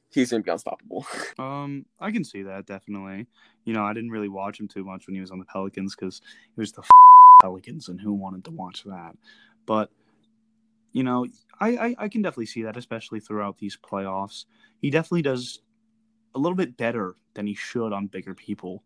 he's 0.09 0.31
gonna 0.31 0.43
be 0.43 0.51
unstoppable. 0.51 1.05
Um, 1.39 1.85
I 2.01 2.11
can 2.11 2.25
see 2.25 2.43
that 2.43 2.65
definitely. 2.65 3.25
You 3.63 3.73
know, 3.73 3.83
I 3.83 3.93
didn't 3.93 4.09
really 4.11 4.27
watch 4.27 4.59
him 4.59 4.67
too 4.67 4.83
much 4.83 5.07
when 5.07 5.15
he 5.15 5.21
was 5.21 5.31
on 5.31 5.39
the 5.39 5.45
Pelicans 5.45 5.95
because 5.95 6.21
it 6.57 6.59
was 6.59 6.73
the 6.73 6.83
Pelicans, 7.41 7.87
and 7.87 7.99
who 7.99 8.13
wanted 8.13 8.43
to 8.45 8.51
watch 8.51 8.83
that? 8.83 9.15
But 9.65 9.89
you 10.91 11.03
know, 11.03 11.25
I, 11.59 11.69
I 11.69 11.95
I 11.97 12.07
can 12.09 12.21
definitely 12.21 12.47
see 12.47 12.63
that, 12.63 12.77
especially 12.77 13.19
throughout 13.19 13.57
these 13.57 13.77
playoffs. 13.77 14.45
He 14.81 14.89
definitely 14.89 15.23
does 15.23 15.59
a 16.35 16.39
little 16.39 16.55
bit 16.55 16.77
better 16.77 17.15
than 17.33 17.47
he 17.47 17.53
should 17.53 17.93
on 17.93 18.07
bigger 18.07 18.33
people, 18.33 18.83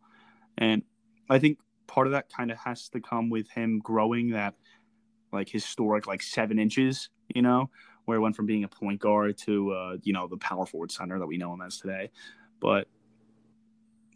and 0.57 0.83
I 1.29 1.39
think 1.39 1.59
part 1.87 2.07
of 2.07 2.13
that 2.13 2.31
kind 2.31 2.51
of 2.51 2.57
has 2.57 2.89
to 2.89 2.99
come 2.99 3.29
with 3.29 3.49
him 3.49 3.79
growing 3.79 4.31
that 4.31 4.55
like 5.31 5.49
historic 5.49 6.07
like 6.07 6.21
seven 6.21 6.59
inches. 6.59 7.09
You 7.33 7.41
know, 7.41 7.69
where 8.05 8.17
he 8.17 8.21
went 8.21 8.35
from 8.35 8.45
being 8.45 8.63
a 8.63 8.67
point 8.67 8.99
guard 8.99 9.37
to 9.39 9.71
uh, 9.71 9.97
you 10.03 10.13
know 10.13 10.27
the 10.27 10.37
power 10.37 10.65
forward 10.65 10.91
center 10.91 11.19
that 11.19 11.27
we 11.27 11.37
know 11.37 11.53
him 11.53 11.61
as 11.61 11.77
today. 11.77 12.11
But 12.59 12.87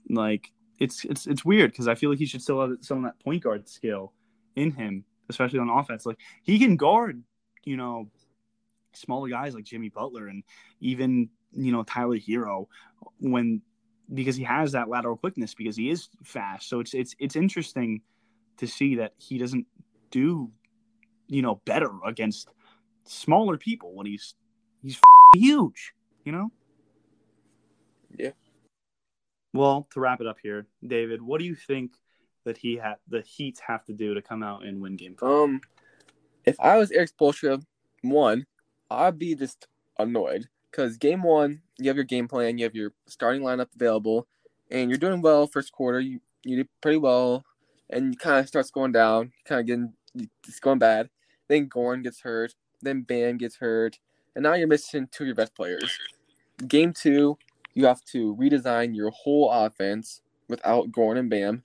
like 0.09 0.51
it's 0.79 1.05
it's 1.05 1.27
it's 1.27 1.43
weird 1.45 1.71
because 1.71 1.87
I 1.87 1.95
feel 1.95 2.09
like 2.09 2.19
he 2.19 2.25
should 2.25 2.41
still 2.41 2.61
have 2.61 2.77
some 2.81 2.99
of 2.99 3.03
that 3.05 3.23
point 3.23 3.43
guard 3.43 3.67
skill 3.67 4.13
in 4.55 4.71
him, 4.71 5.05
especially 5.29 5.59
on 5.59 5.69
offense. 5.69 6.05
Like 6.05 6.19
he 6.43 6.59
can 6.59 6.75
guard, 6.75 7.23
you 7.67 7.75
know, 7.75 8.09
smaller 8.93 9.27
guys 9.27 9.53
like 9.53 9.65
Jimmy 9.65 9.89
Butler 9.89 10.27
and 10.27 10.43
even 10.79 11.29
you 11.51 11.71
know 11.71 11.83
Tyler 11.83 12.17
Herro 12.17 12.67
when 13.19 13.61
because 14.13 14.37
he 14.37 14.43
has 14.43 14.71
that 14.71 14.87
lateral 14.87 15.17
quickness 15.17 15.53
because 15.53 15.75
he 15.75 15.89
is 15.89 16.07
fast. 16.23 16.69
So 16.69 16.79
it's 16.79 16.93
it's 16.93 17.15
it's 17.19 17.35
interesting 17.35 18.01
to 18.57 18.67
see 18.67 18.95
that 18.95 19.13
he 19.17 19.37
doesn't 19.37 19.65
do 20.11 20.49
you 21.27 21.41
know 21.41 21.61
better 21.65 21.91
against 22.05 22.47
smaller 23.03 23.57
people 23.57 23.93
when 23.93 24.07
he's 24.07 24.35
he's 24.81 24.99
huge, 25.35 25.93
you 26.23 26.31
know? 26.31 26.49
Yeah. 28.17 28.31
Well, 29.53 29.87
to 29.91 29.99
wrap 29.99 30.21
it 30.21 30.27
up 30.27 30.37
here, 30.41 30.67
David, 30.85 31.21
what 31.21 31.39
do 31.39 31.45
you 31.45 31.55
think 31.55 31.93
that 32.45 32.57
he 32.57 32.77
had 32.77 32.95
the 33.09 33.21
Heat 33.21 33.59
have 33.67 33.83
to 33.85 33.93
do 33.93 34.13
to 34.13 34.21
come 34.21 34.41
out 34.41 34.63
and 34.63 34.81
win 34.81 34.95
game 34.95 35.15
five? 35.19 35.29
Um, 35.29 35.61
if 36.47 36.55
I 36.61 36.77
was 36.77 36.91
Erik 36.91 37.11
Spoelstra, 37.15 37.61
one, 38.01 38.47
I'd 38.89 39.19
be 39.19 39.35
just 39.35 39.67
annoyed 39.99 40.47
because 40.71 40.97
game 40.97 41.21
one, 41.21 41.61
you 41.77 41.89
have 41.89 41.97
your 41.97 42.05
game 42.05 42.27
plan, 42.27 42.57
you 42.57 42.63
have 42.63 42.73
your 42.73 42.93
starting 43.05 43.41
lineup 43.41 43.67
available, 43.75 44.27
and 44.71 44.89
you're 44.89 44.97
doing 44.97 45.21
well 45.21 45.45
first 45.45 45.73
quarter. 45.73 45.99
You 45.99 46.21
you 46.45 46.55
did 46.55 46.69
pretty 46.81 46.97
well, 46.97 47.43
and 47.89 48.13
you 48.13 48.17
kind 48.17 48.39
of 48.39 48.47
starts 48.47 48.71
going 48.71 48.93
down, 48.93 49.33
kind 49.45 49.59
of 49.59 49.67
getting 49.67 49.93
it's 50.47 50.61
going 50.61 50.79
bad. 50.79 51.09
Then 51.49 51.67
Gorn 51.67 52.01
gets 52.01 52.21
hurt, 52.21 52.55
then 52.81 53.01
Bam 53.01 53.37
gets 53.37 53.57
hurt, 53.57 53.99
and 54.33 54.43
now 54.43 54.53
you're 54.53 54.67
missing 54.67 55.09
two 55.11 55.25
of 55.25 55.27
your 55.27 55.35
best 55.35 55.53
players. 55.53 55.99
Game 56.65 56.93
two, 56.93 57.37
you 57.73 57.85
have 57.85 58.03
to 58.05 58.35
redesign 58.37 58.95
your 58.95 59.11
whole 59.11 59.51
offense 59.51 60.21
without 60.47 60.93
Gorn 60.93 61.17
and 61.17 61.29
Bam, 61.29 61.63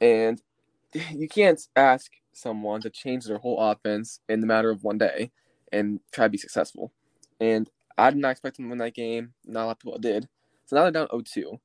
and 0.00 0.40
you 1.12 1.26
can't 1.26 1.60
ask 1.74 2.12
someone 2.36 2.80
to 2.82 2.90
change 2.90 3.24
their 3.24 3.38
whole 3.38 3.58
offense 3.60 4.20
in 4.28 4.40
the 4.40 4.46
matter 4.46 4.70
of 4.70 4.84
one 4.84 4.98
day 4.98 5.30
and 5.72 6.00
try 6.12 6.26
to 6.26 6.30
be 6.30 6.38
successful. 6.38 6.92
And 7.40 7.68
I 7.96 8.10
did 8.10 8.18
not 8.18 8.32
expect 8.32 8.56
them 8.56 8.66
to 8.66 8.70
win 8.70 8.78
that 8.78 8.94
game. 8.94 9.34
Not 9.44 9.64
a 9.64 9.66
lot 9.66 9.72
of 9.72 9.78
people 9.80 9.98
did. 9.98 10.28
So 10.66 10.76
now 10.76 10.82
they're 10.82 10.92
down 10.92 11.08
0-2. 11.08 11.58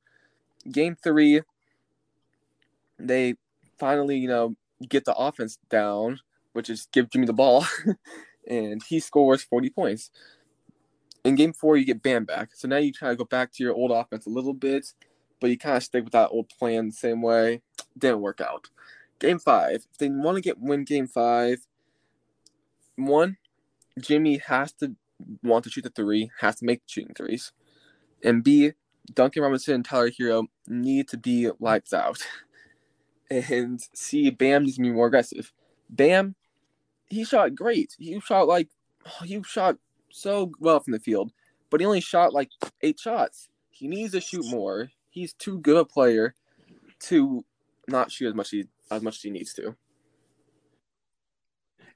Game 0.72 0.96
three, 1.02 1.42
they 2.98 3.36
finally, 3.80 4.18
you 4.18 4.28
know, 4.28 4.56
get 4.88 5.06
the 5.06 5.16
offense 5.16 5.58
down, 5.70 6.20
which 6.54 6.70
is 6.70 6.88
give 6.92 7.10
Jimmy 7.10 7.26
the 7.26 7.34
ball, 7.34 7.66
and 8.48 8.84
he 8.84 9.00
scores 9.00 9.44
40 9.44 9.70
points. 9.70 10.12
In 11.24 11.36
game 11.36 11.54
four, 11.54 11.78
you 11.78 11.86
get 11.86 12.04
Bam 12.04 12.26
back. 12.26 12.50
So 12.54 12.68
now 12.68 12.78
you 12.78 12.92
try 12.92 13.10
to 13.10 13.16
go 13.16 13.26
back 13.26 13.52
to 13.54 13.64
your 13.64 13.74
old 13.74 13.92
offense 13.92 14.26
a 14.26 14.30
little 14.30 14.54
bit, 14.54 14.94
but 15.40 15.50
you 15.50 15.58
kind 15.58 15.78
of 15.78 15.84
stick 15.84 16.04
with 16.04 16.14
that 16.14 16.30
old 16.30 16.50
plan 16.50 16.88
the 16.88 16.94
same 16.94 17.22
way. 17.22 17.62
Didn't 17.98 18.22
work 18.22 18.42
out. 18.42 18.68
Game 19.20 19.40
five, 19.40 19.86
if 19.92 19.98
they 19.98 20.10
want 20.10 20.36
to 20.36 20.42
get 20.42 20.60
win 20.60 20.86
game 20.86 21.08
five, 21.08 21.60
one, 22.96 23.38
Jimmy 24.00 24.38
has 24.38 24.72
to 24.74 24.96
want 25.44 25.64
to 25.66 25.70
shoot 25.70 25.84
the 25.84 25.90
three, 25.90 26.32
has 26.40 26.58
to 26.58 26.66
make 26.66 26.82
shooting 26.86 27.14
threes. 27.14 27.52
And 28.24 28.44
B, 28.44 28.72
Duncan 29.14 29.44
Robinson 29.44 29.76
and 29.76 29.86
Tyler 29.86 30.12
Herro 30.12 30.48
need 30.68 31.08
to 31.10 31.18
be 31.18 31.50
lights 31.60 31.94
out. 31.94 32.26
And 33.32 33.80
C, 33.94 34.32
Bam 34.32 34.64
needs 34.64 34.78
to 34.78 34.82
be 34.82 34.90
more 34.90 35.06
aggressive. 35.06 35.54
Bam, 35.88 36.34
he 37.12 37.24
shot 37.24 37.54
great. 37.54 37.96
He 38.00 38.20
shot 38.20 38.48
like 38.48 38.70
he 39.24 39.40
shot 39.44 39.78
so 40.10 40.52
well 40.60 40.80
from 40.80 40.94
the 40.94 41.00
field, 41.00 41.32
but 41.70 41.80
he 41.80 41.86
only 41.86 42.02
shot 42.02 42.34
like 42.34 42.50
eight 42.82 43.00
shots. 43.00 43.50
He 43.70 43.88
needs 43.88 44.14
to 44.14 44.22
shoot 44.22 44.48
more. 44.48 44.90
He's 45.12 45.34
too 45.34 45.60
good 45.60 45.78
a 45.78 45.86
player 45.86 46.34
to 47.02 47.46
not 47.88 48.12
shoot 48.12 48.30
as 48.30 48.34
much 48.34 48.48
as 48.48 48.52
he, 48.52 48.66
as 48.92 49.02
much 49.02 49.18
as 49.18 49.22
he 49.22 49.30
needs 49.30 49.54
to. 49.56 49.76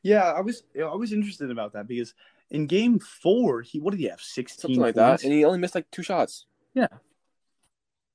Yeah, 0.01 0.31
I 0.31 0.41
was 0.41 0.63
I 0.77 0.95
was 0.95 1.13
interested 1.13 1.49
about 1.49 1.73
that 1.73 1.87
because 1.87 2.13
in 2.49 2.67
game 2.67 2.99
four, 2.99 3.61
he 3.61 3.79
what 3.79 3.91
did 3.91 3.99
he 3.99 4.07
have? 4.07 4.21
Sixteen 4.21 4.59
Something 4.61 4.81
like 4.81 4.95
points? 4.95 5.23
that. 5.23 5.27
And 5.27 5.33
he 5.33 5.45
only 5.45 5.59
missed 5.59 5.75
like 5.75 5.89
two 5.91 6.03
shots. 6.03 6.45
Yeah, 6.73 6.87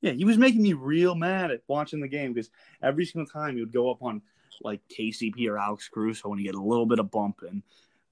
Yeah, 0.00 0.12
he 0.12 0.24
was 0.24 0.36
making 0.36 0.62
me 0.62 0.72
real 0.74 1.14
mad 1.14 1.50
at 1.50 1.62
watching 1.68 2.00
the 2.00 2.08
game 2.08 2.32
because 2.32 2.50
every 2.82 3.04
single 3.04 3.30
time 3.30 3.54
he 3.54 3.60
would 3.60 3.72
go 3.72 3.90
up 3.90 4.02
on 4.02 4.20
like 4.62 4.80
KCP 4.88 5.48
or 5.48 5.58
Alex 5.58 5.88
Caruso 5.88 6.30
and 6.30 6.40
he 6.40 6.46
get 6.46 6.56
a 6.56 6.62
little 6.62 6.86
bit 6.86 6.98
of 6.98 7.10
bump 7.10 7.42
and 7.48 7.62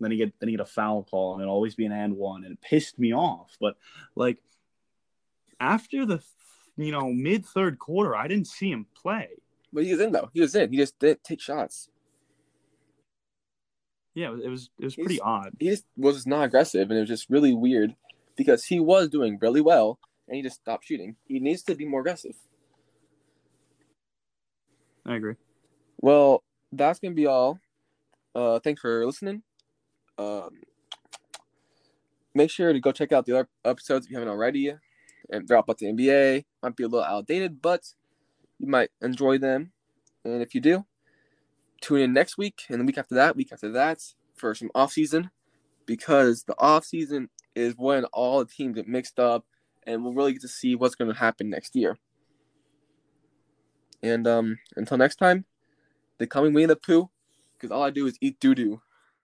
then 0.00 0.10
he 0.10 0.16
get 0.16 0.32
then 0.38 0.48
he 0.48 0.54
get 0.56 0.62
a 0.62 0.66
foul 0.66 1.02
call 1.02 1.34
and 1.34 1.42
it'd 1.42 1.50
always 1.50 1.74
be 1.74 1.84
an 1.84 1.92
and 1.92 2.16
one 2.16 2.44
and 2.44 2.52
it 2.52 2.60
pissed 2.60 2.98
me 2.98 3.12
off. 3.12 3.56
But 3.60 3.76
like 4.14 4.38
after 5.60 6.06
the 6.06 6.22
you 6.76 6.92
know 6.92 7.12
mid 7.12 7.44
third 7.44 7.78
quarter, 7.78 8.16
I 8.16 8.28
didn't 8.28 8.46
see 8.46 8.70
him 8.70 8.86
play. 8.94 9.28
But 9.72 9.84
he 9.84 9.92
was 9.92 10.00
in 10.00 10.12
though. 10.12 10.30
He 10.32 10.40
was 10.40 10.54
in. 10.54 10.70
He 10.70 10.78
just 10.78 10.98
didn't 10.98 11.22
take 11.24 11.40
shots. 11.40 11.88
Yeah, 14.14 14.28
it 14.42 14.48
was 14.48 14.70
it 14.78 14.84
was, 14.84 14.94
pretty 14.94 15.14
He's- 15.14 15.22
odd. 15.24 15.52
He 15.58 15.68
just 15.68 15.84
was 15.96 16.26
not 16.26 16.44
aggressive, 16.44 16.88
and 16.90 16.96
it 16.96 17.00
was 17.00 17.08
just 17.08 17.28
really 17.28 17.52
weird 17.54 17.94
because 18.36 18.64
he 18.64 18.80
was 18.80 19.08
doing 19.08 19.38
really 19.40 19.60
well, 19.60 19.98
and 20.26 20.36
he 20.36 20.42
just 20.42 20.60
stopped 20.60 20.86
shooting. 20.86 21.16
He 21.26 21.38
needs 21.38 21.62
to 21.64 21.74
be 21.74 21.84
more 21.84 22.00
aggressive. 22.00 22.36
I 25.04 25.16
agree. 25.16 25.34
Well, 26.00 26.42
that's 26.72 26.98
gonna 26.98 27.14
be 27.14 27.26
all. 27.26 27.60
Uh, 28.34 28.58
thanks 28.60 28.80
for 28.80 29.04
listening. 29.06 29.42
Um, 30.18 30.50
make 32.34 32.50
sure 32.50 32.72
to 32.72 32.80
go 32.80 32.92
check 32.92 33.12
out 33.12 33.26
the 33.26 33.32
other 33.38 33.48
episodes 33.64 34.06
if 34.06 34.10
you 34.12 34.16
haven't 34.18 34.32
already. 34.32 34.72
And 35.30 35.46
they're 35.46 35.56
all 35.56 35.62
about 35.62 35.78
the 35.78 35.86
NBA. 35.86 36.44
Might 36.62 36.76
be 36.76 36.84
a 36.84 36.88
little 36.88 37.04
outdated, 37.04 37.60
but 37.60 37.82
you 38.58 38.66
might 38.66 38.90
enjoy 39.00 39.38
them. 39.38 39.72
And 40.24 40.42
if 40.42 40.54
you 40.54 40.60
do, 40.60 40.84
tune 41.80 42.00
in 42.00 42.12
next 42.12 42.36
week 42.38 42.62
and 42.68 42.80
the 42.80 42.84
week 42.84 42.98
after 42.98 43.14
that, 43.14 43.36
week 43.36 43.52
after 43.52 43.70
that 43.72 44.00
for 44.34 44.54
some 44.54 44.70
off 44.74 44.92
season, 44.92 45.30
because 45.86 46.44
the 46.44 46.54
off 46.58 46.84
season 46.84 47.28
is 47.54 47.74
when 47.76 48.04
all 48.06 48.40
the 48.40 48.50
teams 48.50 48.74
get 48.74 48.88
mixed 48.88 49.18
up, 49.18 49.44
and 49.86 50.02
we'll 50.02 50.12
really 50.12 50.32
get 50.32 50.42
to 50.42 50.48
see 50.48 50.74
what's 50.74 50.96
going 50.96 51.12
to 51.12 51.18
happen 51.18 51.48
next 51.48 51.76
year. 51.76 51.96
And 54.02 54.26
um, 54.26 54.58
until 54.76 54.98
next 54.98 55.16
time, 55.16 55.44
call 56.28 56.42
me 56.42 56.50
Winnie 56.50 56.66
the 56.66 56.76
Pooh, 56.76 57.08
because 57.54 57.70
all 57.70 57.82
I 57.82 57.90
do 57.90 58.06
is 58.06 58.18
eat 58.20 58.38
doo 58.40 58.54
doo. 58.54 58.82